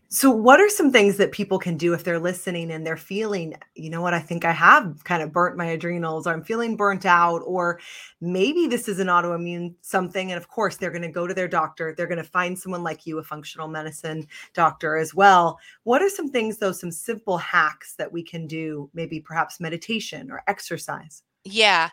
So, 0.08 0.29
what 0.29 0.62
are 0.62 0.70
some 0.70 0.91
things 0.91 1.17
that 1.17 1.32
people 1.32 1.58
can 1.60 1.75
do 1.75 1.93
if 1.93 2.03
they're 2.03 2.20
listening 2.20 2.72
and 2.72 2.86
they're 2.86 2.96
feeling, 2.96 3.55
you 3.75 3.89
know 3.89 4.01
what, 4.01 4.13
I 4.13 4.20
think 4.20 4.46
I 4.46 4.51
have 4.51 5.03
kind 5.03 5.22
of 5.24 5.34
burnt 5.34 5.58
my 5.58 5.65
adrenals, 5.65 6.27
or 6.27 6.34
I'm 6.34 6.43
feeling 6.43 6.77
burnt 6.77 7.05
out, 7.05 7.39
or 7.46 7.79
maybe 8.22 8.67
this 8.67 8.88
is 8.88 9.00
an 9.00 9.08
autoimmune 9.08 9.74
something. 9.82 10.32
And 10.32 10.38
of 10.38 10.48
course, 10.48 10.77
they're 10.77 10.91
going 10.91 11.01
to 11.01 11.08
go 11.10 11.27
to 11.27 11.34
their 11.34 11.48
doctor. 11.48 11.93
They're 11.98 12.08
going 12.08 12.20
to 12.20 12.24
find 12.24 12.58
someone 12.58 12.84
like 12.84 13.05
you, 13.05 13.17
a 13.17 13.24
functional 13.24 13.67
medicine 13.67 14.27
doctor 14.53 14.96
as 14.98 15.13
well. 15.15 15.60
What 15.84 16.01
are 16.01 16.10
some 16.10 16.29
things, 16.29 16.58
though, 16.60 16.72
some 16.72 16.91
simple 16.91 17.38
hacks 17.39 17.96
that 17.96 18.13
we 18.13 18.24
can 18.24 18.48
do? 18.48 18.89
Maybe 18.93 19.20
perhaps 19.20 19.60
meditation 19.60 20.32
or 20.32 20.43
exercise? 20.48 21.24
Yeah. 21.43 21.89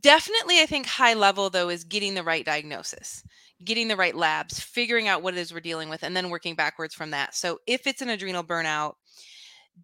Definitely, 0.00 0.60
I 0.60 0.66
think 0.66 0.86
high 0.86 1.14
level, 1.14 1.50
though, 1.50 1.68
is 1.68 1.84
getting 1.84 2.14
the 2.14 2.22
right 2.22 2.44
diagnosis 2.44 3.24
getting 3.64 3.88
the 3.88 3.96
right 3.96 4.14
labs, 4.14 4.60
figuring 4.60 5.08
out 5.08 5.22
what 5.22 5.34
it 5.34 5.40
is 5.40 5.52
we're 5.52 5.60
dealing 5.60 5.88
with, 5.88 6.02
and 6.02 6.16
then 6.16 6.30
working 6.30 6.54
backwards 6.54 6.94
from 6.94 7.10
that. 7.10 7.34
So 7.34 7.58
if 7.66 7.86
it's 7.86 8.02
an 8.02 8.08
adrenal 8.08 8.44
burnout, 8.44 8.94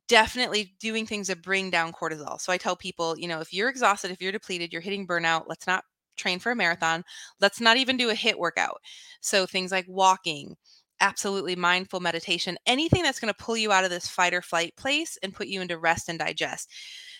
definitely 0.09 0.75
doing 0.81 1.07
things 1.07 1.29
that 1.29 1.43
bring 1.43 1.71
down 1.71 1.93
cortisol. 1.93 2.41
So 2.41 2.53
I 2.53 2.59
tell 2.59 2.77
people, 2.77 3.19
you 3.19 3.29
know, 3.29 3.41
if 3.41 3.53
you're 3.53 3.69
exhausted, 3.69 4.11
if 4.11 4.21
you're 4.21 4.33
depleted, 4.33 4.73
you're 4.73 4.83
hitting 4.83 5.07
burnout, 5.07 5.45
let's 5.47 5.67
not 5.67 5.85
train 6.17 6.39
for 6.39 6.51
a 6.51 6.57
marathon. 6.57 7.05
Let's 7.41 7.61
not 7.61 7.77
even 7.77 7.97
do 7.97 8.11
a 8.11 8.15
HIIT 8.15 8.39
workout. 8.39 8.79
So 9.21 9.47
things 9.47 9.71
like 9.71 9.87
walking, 9.89 10.57
absolutely 11.01 11.57
mindful 11.57 12.01
meditation, 12.01 12.57
anything 12.67 13.03
that's 13.03 13.21
going 13.21 13.33
to 13.33 13.45
pull 13.45 13.57
you 13.57 13.73
out 13.73 13.85
of 13.85 13.91
this 13.91 14.09
fight 14.09 14.33
or 14.33 14.43
flight 14.43 14.75
place 14.77 15.19
and 15.23 15.35
put 15.35 15.49
you 15.49 15.61
into 15.61 15.79
rest 15.79 16.09
and 16.09 16.19
digest. 16.19 16.71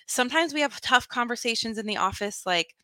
Sometimes 0.07 0.55
we 0.55 0.63
have 0.63 0.81
tough 0.81 1.09
conversations 1.09 1.77
in 1.79 1.87
the 1.87 1.99
office 1.99 2.43
like, 2.47 2.75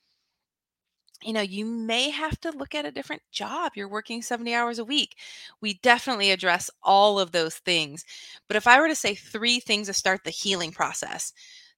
you 1.22 1.32
know, 1.32 1.40
you 1.40 1.64
may 1.64 2.10
have 2.10 2.40
to 2.40 2.50
look 2.50 2.74
at 2.74 2.86
a 2.86 2.92
different 2.92 3.22
job. 3.30 3.72
You're 3.74 3.88
working 3.88 4.22
70 4.22 4.54
hours 4.54 4.78
a 4.78 4.84
week. 4.84 5.16
We 5.60 5.74
definitely 5.82 6.30
address 6.30 6.70
all 6.82 7.18
of 7.18 7.32
those 7.32 7.56
things. 7.56 8.04
But 8.48 8.56
if 8.56 8.66
I 8.66 8.80
were 8.80 8.88
to 8.88 8.94
say 8.94 9.14
three 9.14 9.60
things 9.60 9.86
to 9.86 9.92
start 9.92 10.24
the 10.24 10.30
healing 10.30 10.72
process, 10.72 11.32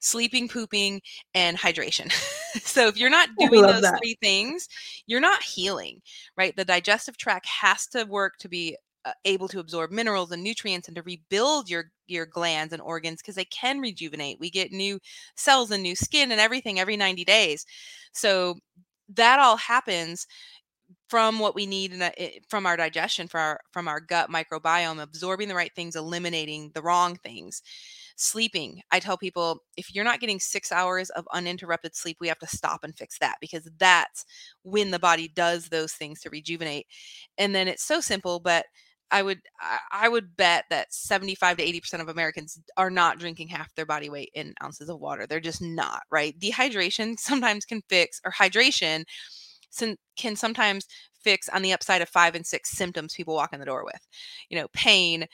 sleeping, 0.04 0.48
pooping, 0.48 1.00
and 1.34 1.58
hydration. 1.58 2.12
so 2.60 2.88
if 2.88 2.96
you're 2.96 3.10
not 3.10 3.30
doing 3.38 3.62
those 3.62 3.82
that. 3.82 3.98
three 3.98 4.16
things, 4.22 4.68
you're 5.06 5.20
not 5.20 5.42
healing, 5.42 6.00
right? 6.36 6.54
The 6.56 6.64
digestive 6.64 7.16
tract 7.16 7.46
has 7.46 7.86
to 7.88 8.04
work 8.04 8.36
to 8.38 8.48
be 8.48 8.76
uh, 9.06 9.12
able 9.24 9.48
to 9.48 9.60
absorb 9.60 9.90
minerals 9.90 10.32
and 10.32 10.42
nutrients 10.42 10.88
and 10.88 10.96
to 10.96 11.02
rebuild 11.02 11.68
your 11.68 11.90
your 12.06 12.26
glands 12.26 12.72
and 12.72 12.82
organs 12.82 13.20
because 13.20 13.34
they 13.34 13.44
can 13.46 13.80
rejuvenate. 13.80 14.38
We 14.40 14.50
get 14.50 14.72
new 14.72 14.98
cells 15.36 15.70
and 15.70 15.82
new 15.82 15.96
skin 15.96 16.32
and 16.32 16.40
everything 16.40 16.78
every 16.78 16.96
90 16.96 17.24
days. 17.24 17.66
So 18.12 18.58
that 19.08 19.38
all 19.40 19.56
happens 19.56 20.26
from 21.08 21.38
what 21.40 21.54
we 21.54 21.66
need 21.66 21.92
a, 21.94 22.20
eh, 22.22 22.38
from 22.48 22.66
our 22.66 22.76
digestion 22.76 23.28
from 23.28 23.40
our 23.40 23.60
from 23.72 23.88
our 23.88 24.00
gut 24.00 24.30
microbiome 24.30 25.02
absorbing 25.02 25.48
the 25.48 25.54
right 25.54 25.72
things 25.76 25.96
eliminating 25.96 26.70
the 26.74 26.82
wrong 26.82 27.16
things. 27.16 27.62
Sleeping 28.16 28.82
i 28.92 29.00
tell 29.00 29.18
people 29.18 29.62
if 29.76 29.94
you're 29.94 30.04
not 30.04 30.20
getting 30.20 30.40
6 30.40 30.72
hours 30.72 31.10
of 31.10 31.26
uninterrupted 31.34 31.96
sleep 31.96 32.18
we 32.20 32.28
have 32.28 32.38
to 32.40 32.46
stop 32.48 32.84
and 32.84 32.96
fix 32.98 33.18
that 33.20 33.36
because 33.40 33.68
that's 33.78 34.24
when 34.64 34.90
the 34.92 34.98
body 35.00 35.28
does 35.28 35.68
those 35.70 35.92
things 35.94 36.20
to 36.22 36.30
rejuvenate. 36.30 36.86
And 37.38 37.54
then 37.54 37.68
it's 37.68 37.84
so 37.84 38.00
simple 38.00 38.40
but 38.40 38.66
I 39.14 39.22
would 39.22 39.42
I 39.92 40.08
would 40.08 40.36
bet 40.36 40.64
that 40.70 40.92
75 40.92 41.58
to 41.58 41.62
80% 41.62 42.00
of 42.00 42.08
Americans 42.08 42.58
are 42.76 42.90
not 42.90 43.20
drinking 43.20 43.46
half 43.46 43.72
their 43.76 43.86
body 43.86 44.10
weight 44.10 44.30
in 44.34 44.54
ounces 44.60 44.88
of 44.88 44.98
water. 44.98 45.24
They're 45.24 45.38
just 45.38 45.62
not, 45.62 46.02
right? 46.10 46.36
Dehydration 46.36 47.16
sometimes 47.20 47.64
can 47.64 47.80
fix 47.88 48.20
or 48.24 48.32
hydration 48.32 49.04
can 50.16 50.36
sometimes 50.36 50.86
fix 51.22 51.48
on 51.48 51.62
the 51.62 51.72
upside 51.72 52.02
of 52.02 52.08
5 52.08 52.34
and 52.34 52.46
6 52.46 52.70
symptoms 52.70 53.14
people 53.14 53.34
walk 53.34 53.52
in 53.52 53.60
the 53.60 53.66
door 53.66 53.84
with. 53.84 54.00
You 54.48 54.58
know, 54.58 54.68
pain, 54.72 55.26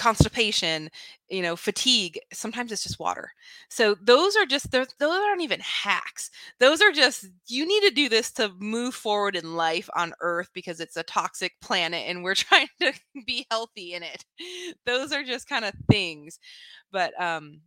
constipation, 0.00 0.88
you 1.28 1.42
know, 1.42 1.56
fatigue. 1.56 2.18
Sometimes 2.32 2.72
it's 2.72 2.82
just 2.82 2.98
water. 2.98 3.30
So 3.68 3.94
those 4.02 4.34
are 4.36 4.46
just 4.46 4.70
those 4.72 4.88
aren't 5.00 5.42
even 5.42 5.60
hacks. 5.60 6.30
Those 6.58 6.80
are 6.80 6.92
just 6.92 7.26
you 7.46 7.66
need 7.66 7.82
to 7.82 7.94
do 7.94 8.08
this 8.08 8.32
to 8.32 8.50
move 8.58 8.94
forward 8.94 9.36
in 9.36 9.56
life 9.56 9.88
on 9.94 10.14
earth 10.20 10.48
because 10.54 10.80
it's 10.80 10.96
a 10.96 11.02
toxic 11.04 11.52
planet 11.60 12.04
and 12.08 12.24
we're 12.24 12.34
trying 12.46 12.68
to 12.80 12.92
be 13.26 13.46
healthy 13.50 13.94
in 13.94 14.02
it. 14.02 14.24
Those 14.86 15.12
are 15.12 15.22
just 15.22 15.48
kind 15.48 15.64
of 15.64 15.74
things. 15.90 16.38
But 16.92 17.20
um 17.20 17.60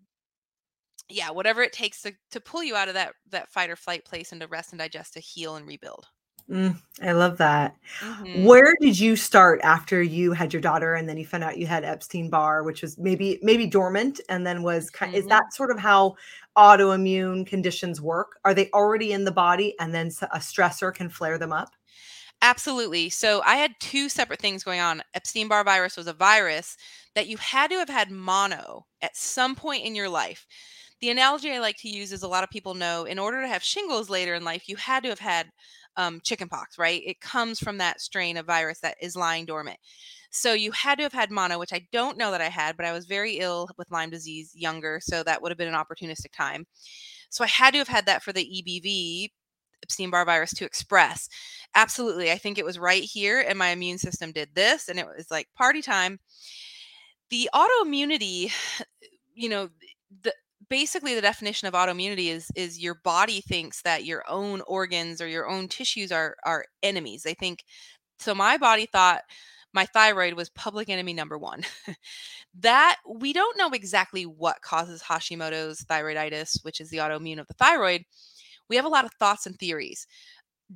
yeah, 1.10 1.32
whatever 1.32 1.62
it 1.62 1.74
takes 1.74 2.02
to 2.04 2.14
to 2.32 2.40
pull 2.42 2.64
you 2.64 2.76
out 2.76 2.88
of 2.88 2.94
that 2.96 3.14
that 3.30 3.50
fight 3.52 3.70
or 3.70 3.76
flight 3.76 4.06
place 4.06 4.32
and 4.32 4.42
to 4.42 4.48
rest 4.48 4.72
and 4.72 4.80
digest 4.80 5.14
to 5.14 5.20
heal 5.20 5.56
and 5.56 5.68
rebuild. 5.68 6.08
Mm, 6.50 6.76
I 7.02 7.14
love 7.14 7.38
that. 7.38 7.76
Mm-hmm. 8.02 8.46
Where 8.46 8.76
did 8.82 9.00
you 9.00 9.16
start 9.16 9.62
after 9.64 10.02
you 10.02 10.34
had 10.34 10.52
your 10.52 10.62
daughter 10.62 10.96
and 10.96 11.08
then 11.08 11.18
you 11.18 11.26
found 11.26 11.44
out 11.44 11.58
you 11.58 11.68
had 11.68 11.86
Epstein 11.86 12.30
Barr, 12.30 12.64
which 12.64 12.82
was 12.82 12.98
maybe 12.98 13.40
maybe 13.42 13.66
dormant 13.66 14.20
and 14.30 14.46
then 14.46 14.62
was 14.62 14.90
kind 14.90 15.14
mm-hmm. 15.14 15.22
is 15.22 15.28
that 15.28 15.54
sort 15.54 15.72
of 15.72 15.80
how 15.80 16.16
autoimmune 16.58 17.48
conditions 17.48 18.02
work? 18.02 18.40
Are 18.44 18.54
they 18.54 18.70
already 18.72 19.14
in 19.14 19.24
the 19.24 19.32
body 19.32 19.76
and 19.80 19.94
then 19.96 20.08
a 20.32 20.40
stressor 20.40 20.94
can 20.94 21.10
flare 21.10 21.38
them 21.38 21.54
up? 21.54 21.70
Absolutely. 22.42 23.10
So 23.10 23.42
I 23.46 23.56
had 23.56 23.72
two 23.80 24.10
separate 24.10 24.42
things 24.42 24.66
going 24.66 24.82
on. 24.82 25.02
Epstein 25.14 25.48
Barr 25.48 25.64
virus 25.64 25.96
was 25.96 26.08
a 26.08 26.14
virus 26.14 26.76
that 27.16 27.28
you 27.28 27.38
had 27.38 27.70
to 27.70 27.78
have 27.78 27.90
had 27.90 28.12
mono 28.12 28.86
at 29.02 29.16
some 29.16 29.56
point 29.56 29.86
in 29.86 29.96
your 29.96 30.10
life. 30.10 30.46
The 31.00 31.10
analogy 31.10 31.52
I 31.52 31.60
like 31.60 31.78
to 31.78 31.90
use 31.90 32.12
is 32.12 32.24
a 32.24 32.28
lot 32.28 32.44
of 32.44 32.50
people 32.50 32.76
know 32.76 33.06
in 33.06 33.18
order 33.18 33.42
to 33.42 33.48
have 33.48 33.64
shingles 33.64 34.10
later 34.10 34.36
in 34.36 34.44
life, 34.44 34.68
you 34.68 34.76
had 34.76 35.04
to 35.04 35.10
have 35.10 35.20
had 35.20 35.52
um, 35.98 36.22
chickenpox, 36.24 36.78
right? 36.78 37.02
It 37.06 37.22
comes 37.22 37.60
from 37.60 37.78
that 37.78 38.02
strain 38.02 38.38
of 38.38 38.46
virus 38.46 38.80
that 38.80 38.98
is 39.02 39.16
lying 39.16 39.46
dormant. 39.46 39.78
So 40.32 40.54
you 40.54 40.72
had 40.72 40.98
to 40.98 41.04
have 41.04 41.14
had 41.14 41.30
mono, 41.30 41.60
which 41.60 41.74
I 41.74 41.88
don't 41.92 42.18
know 42.18 42.32
that 42.32 42.42
I 42.42 42.50
had, 42.50 42.76
but 42.76 42.86
I 42.86 42.92
was 42.92 43.06
very 43.06 43.38
ill 43.38 43.70
with 43.78 43.92
Lyme 43.92 44.10
disease 44.10 44.52
younger. 44.56 45.00
So 45.02 45.22
that 45.24 45.42
would 45.42 45.52
have 45.52 45.58
been 45.58 45.74
an 45.74 45.76
opportunistic 45.76 46.32
time. 46.32 46.66
So 47.30 47.44
I 47.44 47.48
had 47.48 47.72
to 47.74 47.78
have 47.80 47.88
had 47.88 48.06
that 48.08 48.24
for 48.24 48.34
the 48.34 48.44
EBV, 48.44 49.30
Epstein 49.84 50.10
Barr 50.10 50.26
virus, 50.26 50.54
to 50.56 50.66
express. 50.66 51.30
Absolutely. 51.76 52.32
I 52.32 52.38
think 52.38 52.58
it 52.58 52.66
was 52.66 52.80
right 52.80 53.04
here, 53.04 53.42
and 53.48 53.58
my 53.60 53.70
immune 53.70 53.98
system 53.98 54.32
did 54.32 54.50
this, 54.56 54.90
and 54.90 54.98
it 55.00 55.06
was 55.06 55.30
like 55.30 55.48
party 55.56 55.82
time. 55.82 56.20
The 57.30 57.50
autoimmunity, 57.54 58.52
you 59.34 59.50
know, 59.50 59.70
the 60.22 60.34
basically 60.74 61.14
the 61.14 61.22
definition 61.22 61.68
of 61.68 61.76
autoimmunity 61.76 62.30
is 62.30 62.48
is 62.56 62.80
your 62.80 62.96
body 62.96 63.42
thinks 63.42 63.84
that 63.84 64.06
your 64.06 64.24
own 64.28 64.60
organs 64.66 65.22
or 65.22 65.28
your 65.28 65.48
own 65.48 65.68
tissues 65.68 66.12
are 66.12 66.36
are 66.44 66.66
enemies. 66.82 67.22
They 67.22 67.36
think 67.36 67.64
so 68.18 68.34
my 68.34 68.58
body 68.58 68.88
thought 68.92 69.22
my 69.72 69.86
thyroid 69.86 70.34
was 70.34 70.50
public 70.50 70.90
enemy 70.90 71.14
number 71.14 71.38
1. 71.38 71.62
that 72.60 72.98
we 73.08 73.34
don't 73.34 73.56
know 73.56 73.70
exactly 73.70 74.24
what 74.24 74.64
causes 74.64 75.04
Hashimoto's 75.04 75.86
thyroiditis, 75.86 76.64
which 76.64 76.82
is 76.82 76.90
the 76.90 76.98
autoimmune 76.98 77.40
of 77.40 77.46
the 77.46 77.54
thyroid. 77.54 78.02
We 78.68 78.76
have 78.76 78.86
a 78.86 78.90
lot 78.90 79.06
of 79.06 79.14
thoughts 79.20 79.46
and 79.46 79.56
theories. 79.56 80.08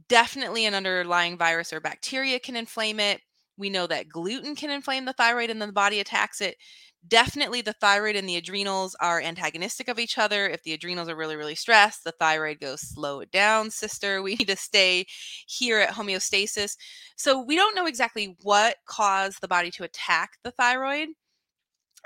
Definitely 0.08 0.68
an 0.68 0.76
underlying 0.76 1.40
virus 1.40 1.74
or 1.74 1.80
bacteria 1.82 2.40
can 2.40 2.56
inflame 2.56 3.00
it. 3.00 3.22
We 3.58 3.72
know 3.72 3.88
that 3.88 4.10
gluten 4.10 4.56
can 4.56 4.70
inflame 4.70 5.06
the 5.06 5.14
thyroid 5.14 5.50
and 5.50 5.60
then 5.60 5.70
the 5.70 5.74
body 5.74 6.00
attacks 6.00 6.40
it 6.40 6.58
definitely 7.08 7.62
the 7.62 7.74
thyroid 7.74 8.16
and 8.16 8.28
the 8.28 8.38
adrenals 8.38 8.96
are 9.00 9.22
antagonistic 9.22 9.88
of 9.88 10.00
each 10.00 10.18
other. 10.18 10.48
If 10.48 10.64
the 10.64 10.74
adrenals 10.74 11.10
are 11.10 11.16
really, 11.16 11.36
really 11.36 11.56
stressed, 11.56 12.04
the 12.04 12.12
thyroid 12.12 12.60
goes, 12.60 12.82
slow 12.82 13.20
it 13.22 13.32
down, 13.32 13.70
sister. 13.72 14.22
We 14.22 14.36
need 14.40 14.48
to 14.48 14.56
stay 14.56 15.06
here 15.48 15.80
at 15.80 15.94
homeostasis. 15.94 16.78
So 17.16 17.42
we 17.42 17.56
don't 17.56 17.76
know 17.76 17.88
exactly 17.88 18.36
what 18.44 18.78
caused 18.86 19.42
the 19.42 19.48
body 19.48 19.72
to 19.72 19.84
attack 19.84 20.38
the 20.44 20.52
thyroid. 20.52 21.10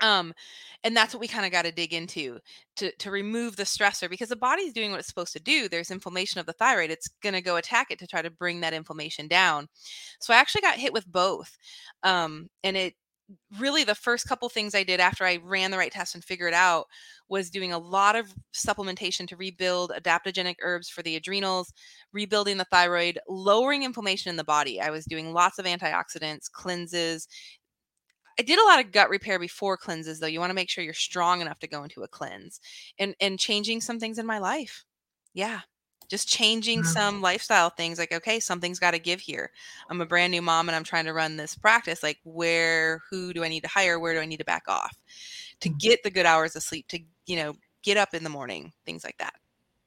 Um, 0.00 0.34
and 0.82 0.96
that's 0.96 1.14
what 1.14 1.20
we 1.20 1.28
kind 1.28 1.46
of 1.46 1.52
got 1.52 1.64
to 1.64 1.70
dig 1.70 1.94
into 1.94 2.40
to, 2.76 2.90
to 2.96 3.10
remove 3.10 3.54
the 3.54 3.62
stressor 3.62 4.10
because 4.10 4.30
the 4.30 4.36
body's 4.36 4.72
doing 4.72 4.90
what 4.90 4.98
it's 4.98 5.08
supposed 5.08 5.32
to 5.34 5.40
do. 5.40 5.68
There's 5.68 5.92
inflammation 5.92 6.40
of 6.40 6.46
the 6.46 6.54
thyroid. 6.54 6.90
It's 6.90 7.08
going 7.22 7.34
to 7.34 7.40
go 7.40 7.56
attack 7.56 7.90
it 7.90 8.00
to 8.00 8.06
try 8.06 8.20
to 8.20 8.30
bring 8.30 8.60
that 8.60 8.72
inflammation 8.72 9.28
down. 9.28 9.68
So 10.18 10.34
I 10.34 10.38
actually 10.38 10.62
got 10.62 10.76
hit 10.76 10.92
with 10.92 11.06
both. 11.06 11.56
Um, 12.02 12.48
and 12.64 12.76
it, 12.76 12.94
really 13.58 13.84
the 13.84 13.94
first 13.94 14.26
couple 14.28 14.48
things 14.48 14.74
I 14.74 14.82
did 14.82 15.00
after 15.00 15.24
I 15.24 15.38
ran 15.42 15.70
the 15.70 15.78
right 15.78 15.92
test 15.92 16.14
and 16.14 16.24
figured 16.24 16.52
it 16.52 16.56
out 16.56 16.86
was 17.28 17.50
doing 17.50 17.72
a 17.72 17.78
lot 17.78 18.16
of 18.16 18.32
supplementation 18.54 19.26
to 19.28 19.36
rebuild 19.36 19.92
adaptogenic 19.92 20.56
herbs 20.62 20.88
for 20.88 21.02
the 21.02 21.16
adrenals, 21.16 21.72
rebuilding 22.12 22.58
the 22.58 22.64
thyroid, 22.64 23.18
lowering 23.28 23.82
inflammation 23.82 24.30
in 24.30 24.36
the 24.36 24.44
body. 24.44 24.80
I 24.80 24.90
was 24.90 25.04
doing 25.04 25.32
lots 25.32 25.58
of 25.58 25.64
antioxidants, 25.64 26.50
cleanses. 26.50 27.28
I 28.38 28.42
did 28.42 28.58
a 28.58 28.64
lot 28.64 28.84
of 28.84 28.92
gut 28.92 29.10
repair 29.10 29.38
before 29.38 29.76
cleanses 29.76 30.20
though. 30.20 30.26
You 30.26 30.40
want 30.40 30.50
to 30.50 30.54
make 30.54 30.70
sure 30.70 30.84
you're 30.84 30.94
strong 30.94 31.40
enough 31.40 31.58
to 31.60 31.68
go 31.68 31.82
into 31.84 32.02
a 32.02 32.08
cleanse 32.08 32.60
and 32.98 33.14
and 33.20 33.38
changing 33.38 33.80
some 33.80 33.98
things 34.00 34.18
in 34.18 34.26
my 34.26 34.38
life. 34.38 34.84
Yeah 35.34 35.60
just 36.12 36.28
changing 36.28 36.80
mm-hmm. 36.80 36.92
some 36.92 37.22
lifestyle 37.22 37.70
things 37.70 37.98
like 37.98 38.12
okay 38.12 38.38
something's 38.38 38.78
got 38.78 38.90
to 38.90 38.98
give 38.98 39.18
here. 39.18 39.50
I'm 39.88 40.02
a 40.02 40.06
brand 40.06 40.30
new 40.30 40.42
mom 40.42 40.68
and 40.68 40.76
i'm 40.76 40.84
trying 40.84 41.06
to 41.06 41.14
run 41.14 41.38
this 41.38 41.54
practice 41.54 42.02
like 42.02 42.18
where 42.24 43.00
who 43.08 43.32
do 43.32 43.42
i 43.42 43.48
need 43.48 43.62
to 43.62 43.68
hire? 43.68 43.98
Where 43.98 44.12
do 44.12 44.20
i 44.20 44.26
need 44.26 44.36
to 44.36 44.44
back 44.44 44.64
off? 44.68 44.94
To 45.60 45.70
mm. 45.70 45.78
get 45.78 46.02
the 46.02 46.10
good 46.10 46.26
hours 46.26 46.54
of 46.54 46.62
sleep 46.62 46.86
to 46.88 47.00
you 47.24 47.36
know 47.36 47.54
get 47.82 47.96
up 47.96 48.12
in 48.12 48.24
the 48.24 48.28
morning 48.28 48.74
things 48.84 49.04
like 49.04 49.16
that. 49.18 49.32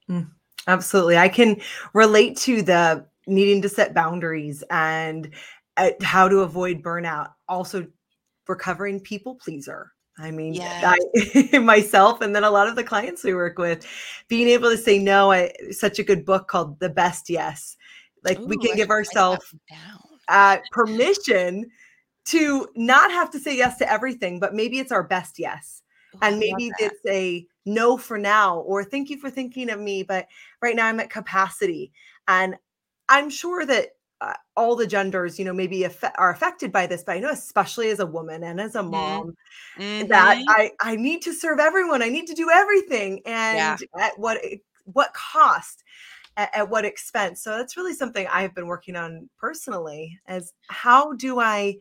Mm, 0.10 0.32
absolutely 0.68 1.18
i 1.18 1.30
can 1.30 1.62
relate 1.94 2.38
to 2.38 2.64
the 2.64 3.06
needing 3.28 3.62
to 3.62 3.70
set 3.70 3.94
boundaries 3.94 4.64
and 4.72 5.30
uh, 5.78 5.92
how 6.02 6.28
to 6.28 6.40
avoid 6.40 6.82
burnout 6.82 7.34
also 7.48 7.86
recovering 8.48 9.00
people 9.00 9.36
pleaser 9.36 9.92
I 10.18 10.32
mean, 10.32 10.54
yes. 10.54 10.98
I, 11.54 11.58
myself 11.60 12.22
and 12.22 12.36
then 12.36 12.44
a 12.44 12.50
lot 12.50 12.68
of 12.68 12.76
the 12.76 12.84
clients 12.84 13.24
we 13.24 13.34
work 13.34 13.58
with, 13.58 13.86
being 14.28 14.48
able 14.48 14.70
to 14.70 14.78
say 14.78 14.98
no. 14.98 15.32
I, 15.32 15.52
such 15.72 16.00
a 16.00 16.04
good 16.04 16.26
book 16.26 16.48
called 16.48 16.80
The 16.80 16.90
Best 16.90 17.30
Yes. 17.30 17.76
Like 18.24 18.40
Ooh, 18.40 18.48
we 18.48 18.58
can 18.58 18.72
I 18.72 18.76
give 18.76 18.90
ourselves 18.90 19.54
uh, 20.28 20.58
permission 20.72 21.70
to 22.26 22.68
not 22.76 23.12
have 23.12 23.30
to 23.32 23.40
say 23.40 23.56
yes 23.56 23.78
to 23.78 23.92
everything, 23.92 24.40
but 24.40 24.56
maybe 24.56 24.80
it's 24.80 24.92
our 24.92 25.04
best 25.04 25.38
yes. 25.38 25.84
Ooh, 26.16 26.20
and 26.22 26.40
maybe 26.40 26.72
it's 26.80 27.06
a 27.08 27.46
no 27.66 27.98
for 27.98 28.18
now, 28.18 28.60
or 28.60 28.84
thank 28.84 29.10
you 29.10 29.18
for 29.18 29.30
thinking 29.30 29.70
of 29.70 29.80
me, 29.80 30.02
but 30.04 30.28
right 30.62 30.76
now 30.76 30.88
I'm 30.88 31.00
at 31.00 31.10
capacity. 31.10 31.92
And 32.28 32.56
I'm 33.10 33.30
sure 33.30 33.66
that 33.66 33.90
uh, 34.22 34.34
all 34.56 34.76
the 34.76 34.88
genders, 34.88 35.38
you 35.38 35.46
know, 35.46 35.54
maybe 35.54 35.84
aff- 35.84 36.14
are 36.18 36.32
affected 36.32 36.72
by 36.72 36.88
this, 36.88 37.04
but 37.04 37.14
I 37.14 37.20
know 37.20 37.32
especially 37.32 37.90
as 37.90 38.00
a 38.00 38.06
woman 38.06 38.44
and 38.44 38.62
as 38.62 38.76
a 38.76 38.80
mm-hmm. 38.80 38.92
mom 38.92 39.36
mm-hmm. 39.78 40.08
that 40.08 40.44
I 40.48 40.72
I 40.82 40.96
need 40.96 41.22
to 41.24 41.34
serve 41.34 41.60
everyone. 41.60 42.02
I 42.02 42.10
need 42.10 42.28
to 42.28 42.34
do 42.34 42.50
everything, 42.50 43.22
and 43.26 43.58
yeah. 43.58 43.78
at 44.00 44.18
what 44.18 44.38
what 44.86 45.14
cost, 45.14 45.84
at, 46.38 46.56
at 46.56 46.70
what 46.70 46.86
expense. 46.86 47.42
So 47.42 47.58
that's 47.58 47.76
really 47.76 47.94
something 47.94 48.28
I've 48.32 48.56
been 48.56 48.68
working 48.68 48.96
on 48.96 49.30
personally. 49.38 50.18
As 50.28 50.54
how 50.68 51.14
do 51.14 51.40
I 51.40 51.78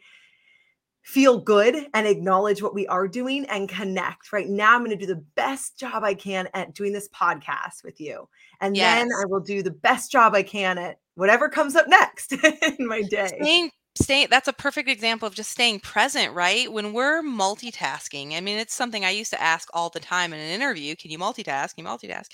feel 1.04 1.38
good 1.38 1.86
and 1.92 2.06
acknowledge 2.06 2.62
what 2.62 2.74
we 2.74 2.86
are 2.86 3.06
doing 3.06 3.44
and 3.46 3.68
connect. 3.68 4.32
Right 4.32 4.48
now, 4.48 4.74
I'm 4.74 4.80
going 4.80 4.90
to 4.90 4.96
do 4.96 5.06
the 5.06 5.22
best 5.36 5.78
job 5.78 6.02
I 6.02 6.14
can 6.14 6.48
at 6.54 6.74
doing 6.74 6.92
this 6.92 7.08
podcast 7.10 7.84
with 7.84 8.00
you. 8.00 8.26
And 8.60 8.74
yes. 8.74 8.98
then 8.98 9.10
I 9.12 9.26
will 9.26 9.40
do 9.40 9.62
the 9.62 9.70
best 9.70 10.10
job 10.10 10.34
I 10.34 10.42
can 10.42 10.78
at 10.78 10.98
whatever 11.14 11.50
comes 11.50 11.76
up 11.76 11.86
next 11.88 12.32
in 12.78 12.88
my 12.88 13.02
day. 13.02 13.30
Staying 13.40 13.70
stay 13.96 14.26
that's 14.26 14.48
a 14.48 14.52
perfect 14.52 14.88
example 14.88 15.28
of 15.28 15.36
just 15.36 15.52
staying 15.52 15.78
present 15.78 16.34
right 16.34 16.72
when 16.72 16.92
we're 16.92 17.22
multitasking 17.22 18.36
i 18.36 18.40
mean 18.40 18.58
it's 18.58 18.74
something 18.74 19.04
i 19.04 19.10
used 19.10 19.30
to 19.30 19.40
ask 19.40 19.68
all 19.72 19.88
the 19.88 20.00
time 20.00 20.32
in 20.32 20.40
an 20.40 20.50
interview 20.50 20.96
can 20.96 21.12
you 21.12 21.18
multitask 21.18 21.76
can 21.76 21.84
you 21.84 21.90
multitask 21.90 22.26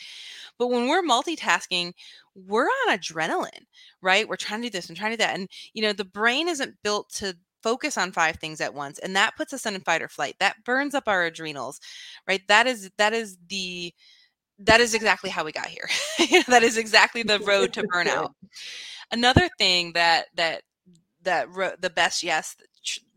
but 0.58 0.68
when 0.68 0.88
we're 0.88 1.02
multitasking 1.02 1.92
we're 2.34 2.64
on 2.64 2.98
adrenaline 2.98 3.66
right 4.00 4.26
we're 4.26 4.36
trying 4.36 4.62
to 4.62 4.68
do 4.68 4.72
this 4.72 4.88
and 4.88 4.96
trying 4.96 5.10
to 5.10 5.18
do 5.18 5.22
that 5.22 5.38
and 5.38 5.50
you 5.74 5.82
know 5.82 5.92
the 5.92 6.02
brain 6.02 6.48
isn't 6.48 6.74
built 6.82 7.10
to 7.10 7.36
focus 7.62 7.98
on 7.98 8.12
five 8.12 8.36
things 8.36 8.60
at 8.60 8.74
once 8.74 8.98
and 8.98 9.14
that 9.14 9.36
puts 9.36 9.52
us 9.52 9.66
in 9.66 9.78
fight 9.80 10.02
or 10.02 10.08
flight 10.08 10.34
that 10.40 10.56
burns 10.64 10.94
up 10.94 11.04
our 11.06 11.24
adrenals 11.24 11.80
right 12.26 12.42
that 12.48 12.66
is 12.66 12.90
that 12.96 13.12
is 13.12 13.36
the 13.48 13.92
that 14.58 14.80
is 14.80 14.94
exactly 14.94 15.30
how 15.30 15.44
we 15.44 15.52
got 15.52 15.66
here 15.66 15.88
that 16.48 16.62
is 16.62 16.76
exactly 16.76 17.22
the 17.22 17.38
road 17.46 17.72
to 17.72 17.82
burnout 17.84 18.30
another 19.10 19.48
thing 19.58 19.92
that 19.92 20.26
that 20.34 20.62
that 21.22 21.48
the 21.80 21.90
best 21.90 22.22
yes 22.22 22.56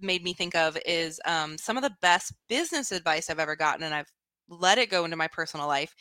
made 0.02 0.24
me 0.24 0.34
think 0.34 0.56
of 0.56 0.78
is 0.86 1.20
um, 1.26 1.58
some 1.58 1.78
of 1.78 1.84
the 1.84 1.96
best 2.02 2.34
business 2.50 2.92
advice 2.92 3.30
I've 3.30 3.40
ever 3.40 3.56
gotten, 3.56 3.84
and 3.84 3.94
I've 3.94 4.12
let 4.50 4.78
it 4.78 4.90
go 4.90 5.06
into 5.06 5.18
my 5.18 5.28
personal 5.28 5.68
life. 5.68 5.96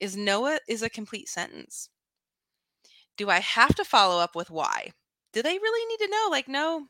Is 0.00 0.16
No 0.16 0.58
is 0.68 0.82
a 0.82 0.90
complete 0.90 1.28
sentence. 1.28 1.88
Do 3.16 3.30
I 3.30 3.40
have 3.40 3.74
to 3.76 3.84
follow 3.84 4.20
up 4.20 4.34
with 4.34 4.50
why? 4.50 4.90
Do 5.32 5.42
they 5.42 5.58
really 5.58 5.86
need 5.86 6.04
to 6.04 6.10
know? 6.10 6.28
Like, 6.30 6.48
no, 6.48 6.86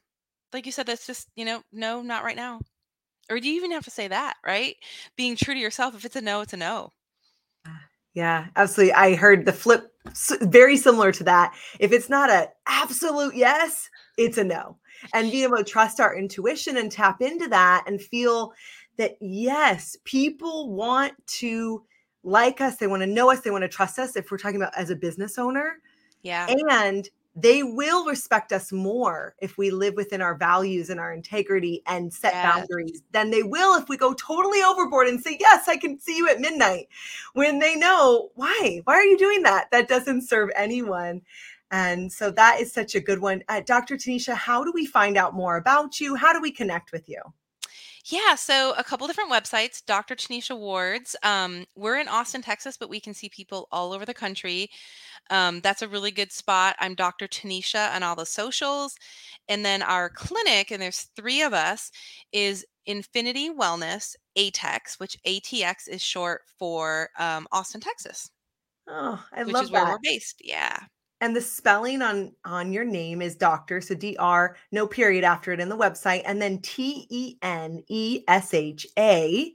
like 0.55 0.65
you 0.65 0.73
said, 0.73 0.87
that's 0.87 1.07
just 1.07 1.29
you 1.37 1.45
know, 1.45 1.63
no, 1.73 2.01
not 2.01 2.25
right 2.25 2.37
now. 2.37 2.61
Or 3.31 3.41
do 3.41 3.49
you 3.49 3.57
even 3.57 3.73
have 3.73 3.85
to 3.85 3.91
say 3.91 4.09
that? 4.09 4.37
Right? 4.47 4.77
Being 5.17 5.37
true 5.37 5.55
to 5.55 5.61
yourself. 5.61 5.95
If 5.95 6.05
it's 6.05 6.17
a 6.17 6.21
no, 6.23 6.41
it's 6.41 6.53
a 6.55 6.57
no. 6.57 6.91
Ah, 7.67 7.81
yeah, 8.15 8.47
absolutely. 8.57 8.95
I 8.95 9.15
heard 9.15 9.45
the 9.45 9.53
flip 9.53 9.93
very 10.43 10.77
similar 10.77 11.13
to 11.13 11.25
that. 11.25 11.55
If 11.81 11.93
it's 11.93 12.09
not 12.09 12.31
a 12.31 12.49
absolute 12.67 13.35
yes, 13.35 13.91
it's 14.17 14.39
a 14.39 14.45
no. 14.45 14.79
And 15.13 15.31
being 15.31 15.45
able 15.45 15.59
to 15.59 15.65
trust 15.65 16.01
our 16.01 16.17
intuition 16.17 16.77
and 16.77 16.91
tap 16.91 17.21
into 17.21 17.49
that 17.49 17.85
and 17.87 18.01
feel 18.01 18.53
that, 18.97 19.17
yes, 19.21 19.97
people 20.05 20.71
want 20.71 21.13
to 21.27 21.83
like 22.23 22.61
us, 22.61 22.77
they 22.77 22.87
want 22.87 23.03
to 23.03 23.07
know 23.07 23.31
us, 23.31 23.41
they 23.41 23.51
want 23.51 23.63
to 23.63 23.69
trust 23.69 23.99
us 23.99 24.17
if 24.17 24.31
we're 24.31 24.39
talking 24.39 24.57
about 24.57 24.77
as 24.77 24.91
a 24.91 24.97
business 24.97 25.39
owner. 25.39 25.79
Yeah. 26.23 26.47
And 26.49 27.09
they 27.37 27.63
will 27.65 28.07
respect 28.07 28.53
us 28.53 28.71
more 28.71 29.35
if 29.41 29.59
we 29.59 29.71
live 29.71 29.95
within 29.95 30.21
our 30.21 30.37
values 30.37 30.89
and 30.89 31.01
our 31.01 31.13
integrity 31.13 31.83
and 31.87 32.13
set 32.13 32.33
yes. 32.33 32.45
boundaries 32.45 33.03
than 33.11 33.31
they 33.31 33.43
will 33.43 33.77
if 33.77 33.89
we 33.89 33.97
go 33.97 34.15
totally 34.15 34.63
overboard 34.63 35.09
and 35.09 35.21
say, 35.21 35.37
Yes, 35.41 35.69
I 35.69 35.77
can 35.77 35.99
see 35.99 36.17
you 36.17 36.29
at 36.29 36.41
midnight. 36.41 36.89
When 37.33 37.59
they 37.59 37.75
know, 37.75 38.31
why? 38.35 38.81
Why 38.85 38.95
are 38.95 39.05
you 39.05 39.19
doing 39.19 39.43
that? 39.43 39.71
That 39.73 39.89
doesn't 39.89 40.29
serve 40.29 40.51
anyone. 40.55 41.23
And 41.73 42.13
so 42.13 42.31
that 42.31 42.61
is 42.61 42.73
such 42.73 42.95
a 42.95 43.01
good 43.01 43.21
one. 43.21 43.43
Uh, 43.49 43.61
Dr. 43.67 43.97
Tenesha, 43.97 44.35
how 44.35 44.63
do 44.63 44.71
we 44.73 44.87
find 44.87 45.17
out 45.17 45.35
more 45.35 45.57
about 45.57 45.99
you? 45.99 46.15
How 46.15 46.33
do 46.33 46.41
we 46.41 46.53
connect 46.53 46.93
with 46.93 47.09
you? 47.09 47.21
Yeah, 48.07 48.35
so 48.35 48.75
a 48.77 48.85
couple 48.85 49.07
different 49.07 49.33
websites. 49.33 49.83
Dr. 49.85 50.15
Tenesha 50.15 50.59
Wards. 50.59 51.17
Um, 51.23 51.65
we're 51.75 51.99
in 51.99 52.07
Austin, 52.09 52.43
Texas, 52.43 52.77
but 52.77 52.91
we 52.91 53.01
can 53.01 53.15
see 53.15 53.31
people 53.31 53.67
all 53.73 53.93
over 53.95 54.05
the 54.05 54.13
country. 54.13 54.69
Um, 55.31 55.61
that's 55.61 55.81
a 55.83 55.89
really 55.89 56.11
good 56.11 56.31
spot. 56.31 56.77
I'm 56.81 56.95
Dr. 56.95 57.27
Tenesha 57.27 57.95
on 57.95 58.03
all 58.03 58.15
the 58.17 58.27
socials. 58.27 58.97
And 59.49 59.65
then 59.65 59.83
our 59.83 60.11
clinic, 60.11 60.71
and 60.71 60.83
there's 60.83 61.09
three 61.17 61.41
of 61.43 61.55
us, 61.55 61.91
is 62.33 62.67
Infinity 62.87 63.51
Wellness 63.51 64.17
ATX, 64.37 65.01
which 65.01 65.17
ATX 65.27 65.89
is 65.89 66.03
short 66.03 66.43
for 66.59 67.09
um, 67.19 67.47
Austin, 67.53 67.81
Texas. 67.81 68.31
Oh, 68.89 69.23
I 69.33 69.45
which 69.45 69.55
love 69.55 69.65
is 69.65 69.71
that. 69.71 69.85
where 69.85 69.87
we're 69.87 69.99
based. 70.03 70.41
Yeah. 70.45 70.79
And 71.21 71.35
the 71.35 71.41
spelling 71.41 72.03
on 72.03 72.33
on 72.45 72.73
your 72.73 72.85
name 72.85 73.23
is 73.23 73.37
doctor, 73.37 73.81
so 73.81 73.95
D 73.95 74.17
R, 74.19 74.57
no 74.73 74.87
period 74.87 75.25
after 75.25 75.53
it 75.53 75.61
in 75.61 75.69
the 75.69 75.77
website, 75.77 76.23
and 76.27 76.43
then 76.43 76.61
T 76.61 77.07
E 77.09 77.37
N 77.41 77.83
E 77.89 78.23
S 78.29 78.53
H 78.53 78.87
A 78.99 79.55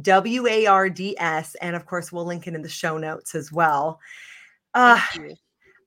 W 0.00 0.46
A 0.46 0.66
R 0.66 0.88
D 0.88 1.16
S, 1.18 1.56
and 1.56 1.76
of 1.76 1.84
course 1.84 2.12
we'll 2.12 2.24
link 2.24 2.46
it 2.46 2.54
in 2.54 2.62
the 2.62 2.68
show 2.68 2.96
notes 2.96 3.34
as 3.34 3.52
well. 3.52 3.98
Uh, 4.72 5.00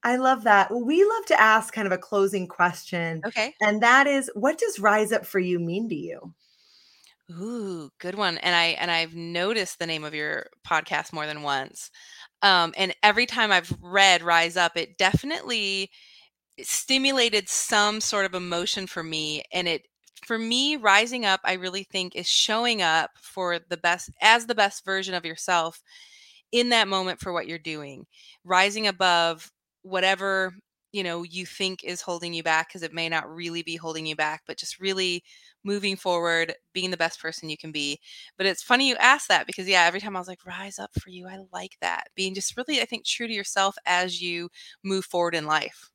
I 0.03 0.17
love 0.17 0.43
that. 0.43 0.69
We 0.69 1.03
love 1.03 1.25
to 1.27 1.41
ask 1.41 1.73
kind 1.73 1.87
of 1.87 1.93
a 1.93 1.97
closing 1.97 2.47
question. 2.47 3.21
Okay. 3.25 3.55
And 3.61 3.81
that 3.81 4.05
is 4.05 4.29
what 4.35 4.57
does 4.57 4.79
rise 4.79 5.11
up 5.11 5.25
for 5.25 5.39
you 5.39 5.59
mean 5.59 5.87
to 5.89 5.95
you? 5.95 6.33
Ooh, 7.31 7.89
good 7.99 8.15
one. 8.15 8.37
And 8.39 8.53
I 8.53 8.65
and 8.79 8.91
I've 8.91 9.15
noticed 9.15 9.79
the 9.79 9.87
name 9.87 10.03
of 10.03 10.13
your 10.13 10.47
podcast 10.67 11.13
more 11.13 11.25
than 11.25 11.41
once. 11.41 11.89
Um, 12.43 12.73
and 12.77 12.95
every 13.01 13.25
time 13.25 13.51
I've 13.51 13.75
read 13.81 14.21
Rise 14.21 14.57
Up, 14.57 14.77
it 14.77 14.99
definitely 14.99 15.89
stimulated 16.61 17.49
some 17.49 18.01
sort 18.01 18.25
of 18.25 18.35
emotion 18.35 18.87
for 18.87 19.03
me. 19.03 19.43
And 19.53 19.67
it 19.67 19.87
for 20.25 20.37
me, 20.37 20.77
rising 20.77 21.25
up, 21.25 21.41
I 21.43 21.53
really 21.53 21.83
think 21.83 22.15
is 22.15 22.27
showing 22.29 22.81
up 22.81 23.11
for 23.21 23.59
the 23.69 23.77
best 23.77 24.09
as 24.21 24.45
the 24.45 24.55
best 24.55 24.85
version 24.85 25.15
of 25.15 25.25
yourself 25.25 25.81
in 26.51 26.69
that 26.69 26.87
moment 26.87 27.19
for 27.19 27.33
what 27.33 27.47
you're 27.47 27.59
doing. 27.59 28.05
Rising 28.43 28.87
above 28.87 29.51
whatever 29.81 30.53
you 30.93 31.03
know 31.03 31.23
you 31.23 31.45
think 31.45 31.83
is 31.83 32.01
holding 32.01 32.33
you 32.33 32.43
back 32.43 32.69
because 32.69 32.83
it 32.83 32.93
may 32.93 33.09
not 33.09 33.29
really 33.29 33.63
be 33.63 33.75
holding 33.75 34.05
you 34.05 34.15
back 34.15 34.43
but 34.47 34.57
just 34.57 34.79
really 34.79 35.23
moving 35.65 35.95
forward 35.97 36.53
being 36.73 36.91
the 36.91 36.97
best 36.97 37.21
person 37.21 37.49
you 37.49 37.57
can 37.57 37.71
be. 37.71 37.99
But 38.37 38.45
it's 38.45 38.63
funny 38.63 38.87
you 38.87 38.95
ask 38.97 39.27
that 39.27 39.47
because 39.47 39.67
yeah 39.67 39.83
every 39.83 39.99
time 39.99 40.15
i 40.15 40.19
was 40.19 40.27
like 40.27 40.45
rise 40.45 40.79
up 40.79 40.91
for 40.99 41.09
you 41.09 41.27
i 41.27 41.39
like 41.51 41.77
that 41.81 42.05
being 42.15 42.33
just 42.33 42.55
really 42.55 42.81
i 42.81 42.85
think 42.85 43.05
true 43.05 43.27
to 43.27 43.33
yourself 43.33 43.75
as 43.85 44.21
you 44.21 44.49
move 44.83 45.03
forward 45.05 45.35
in 45.35 45.45
life. 45.45 45.89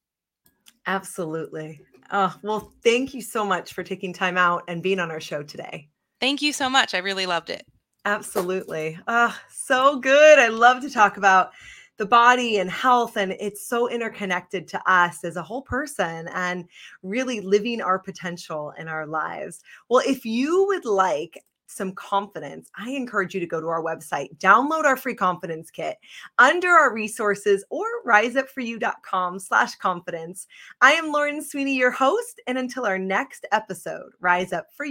Absolutely. 0.86 1.80
Oh 2.10 2.34
well 2.42 2.72
thank 2.82 3.14
you 3.14 3.22
so 3.22 3.44
much 3.44 3.72
for 3.72 3.82
taking 3.82 4.12
time 4.12 4.36
out 4.36 4.64
and 4.68 4.82
being 4.82 4.98
on 5.00 5.10
our 5.10 5.20
show 5.20 5.42
today. 5.42 5.88
Thank 6.20 6.42
you 6.42 6.52
so 6.52 6.68
much 6.68 6.94
i 6.94 6.98
really 6.98 7.26
loved 7.26 7.50
it. 7.50 7.64
Absolutely. 8.04 8.98
Oh 9.06 9.36
so 9.50 9.98
good 10.00 10.38
i 10.38 10.48
love 10.48 10.82
to 10.82 10.90
talk 10.90 11.18
about 11.18 11.52
the 11.98 12.06
body 12.06 12.58
and 12.58 12.70
health 12.70 13.16
and 13.16 13.32
it's 13.32 13.66
so 13.66 13.88
interconnected 13.88 14.66
to 14.68 14.90
us 14.90 15.24
as 15.24 15.36
a 15.36 15.42
whole 15.42 15.62
person 15.62 16.28
and 16.34 16.64
really 17.02 17.40
living 17.40 17.80
our 17.82 17.98
potential 17.98 18.72
in 18.78 18.88
our 18.88 19.06
lives 19.06 19.60
well 19.88 20.02
if 20.06 20.24
you 20.24 20.64
would 20.68 20.84
like 20.84 21.44
some 21.70 21.92
confidence, 21.92 22.70
I 22.76 22.90
encourage 22.90 23.34
you 23.34 23.40
to 23.40 23.46
go 23.46 23.60
to 23.60 23.68
our 23.68 23.82
website, 23.82 24.36
download 24.38 24.84
our 24.84 24.96
free 24.96 25.14
confidence 25.14 25.70
kit 25.70 25.98
under 26.38 26.68
our 26.68 26.92
resources 26.92 27.64
or 27.70 27.84
riseupforyou.com 28.06 29.38
slash 29.38 29.74
confidence. 29.76 30.46
I 30.80 30.92
am 30.92 31.12
Lauren 31.12 31.42
Sweeney, 31.42 31.76
your 31.76 31.90
host. 31.90 32.40
And 32.46 32.58
until 32.58 32.86
our 32.86 32.98
next 32.98 33.46
episode, 33.52 34.12
Rise 34.20 34.52
Up 34.52 34.66
For 34.74 34.84
You. 34.84 34.86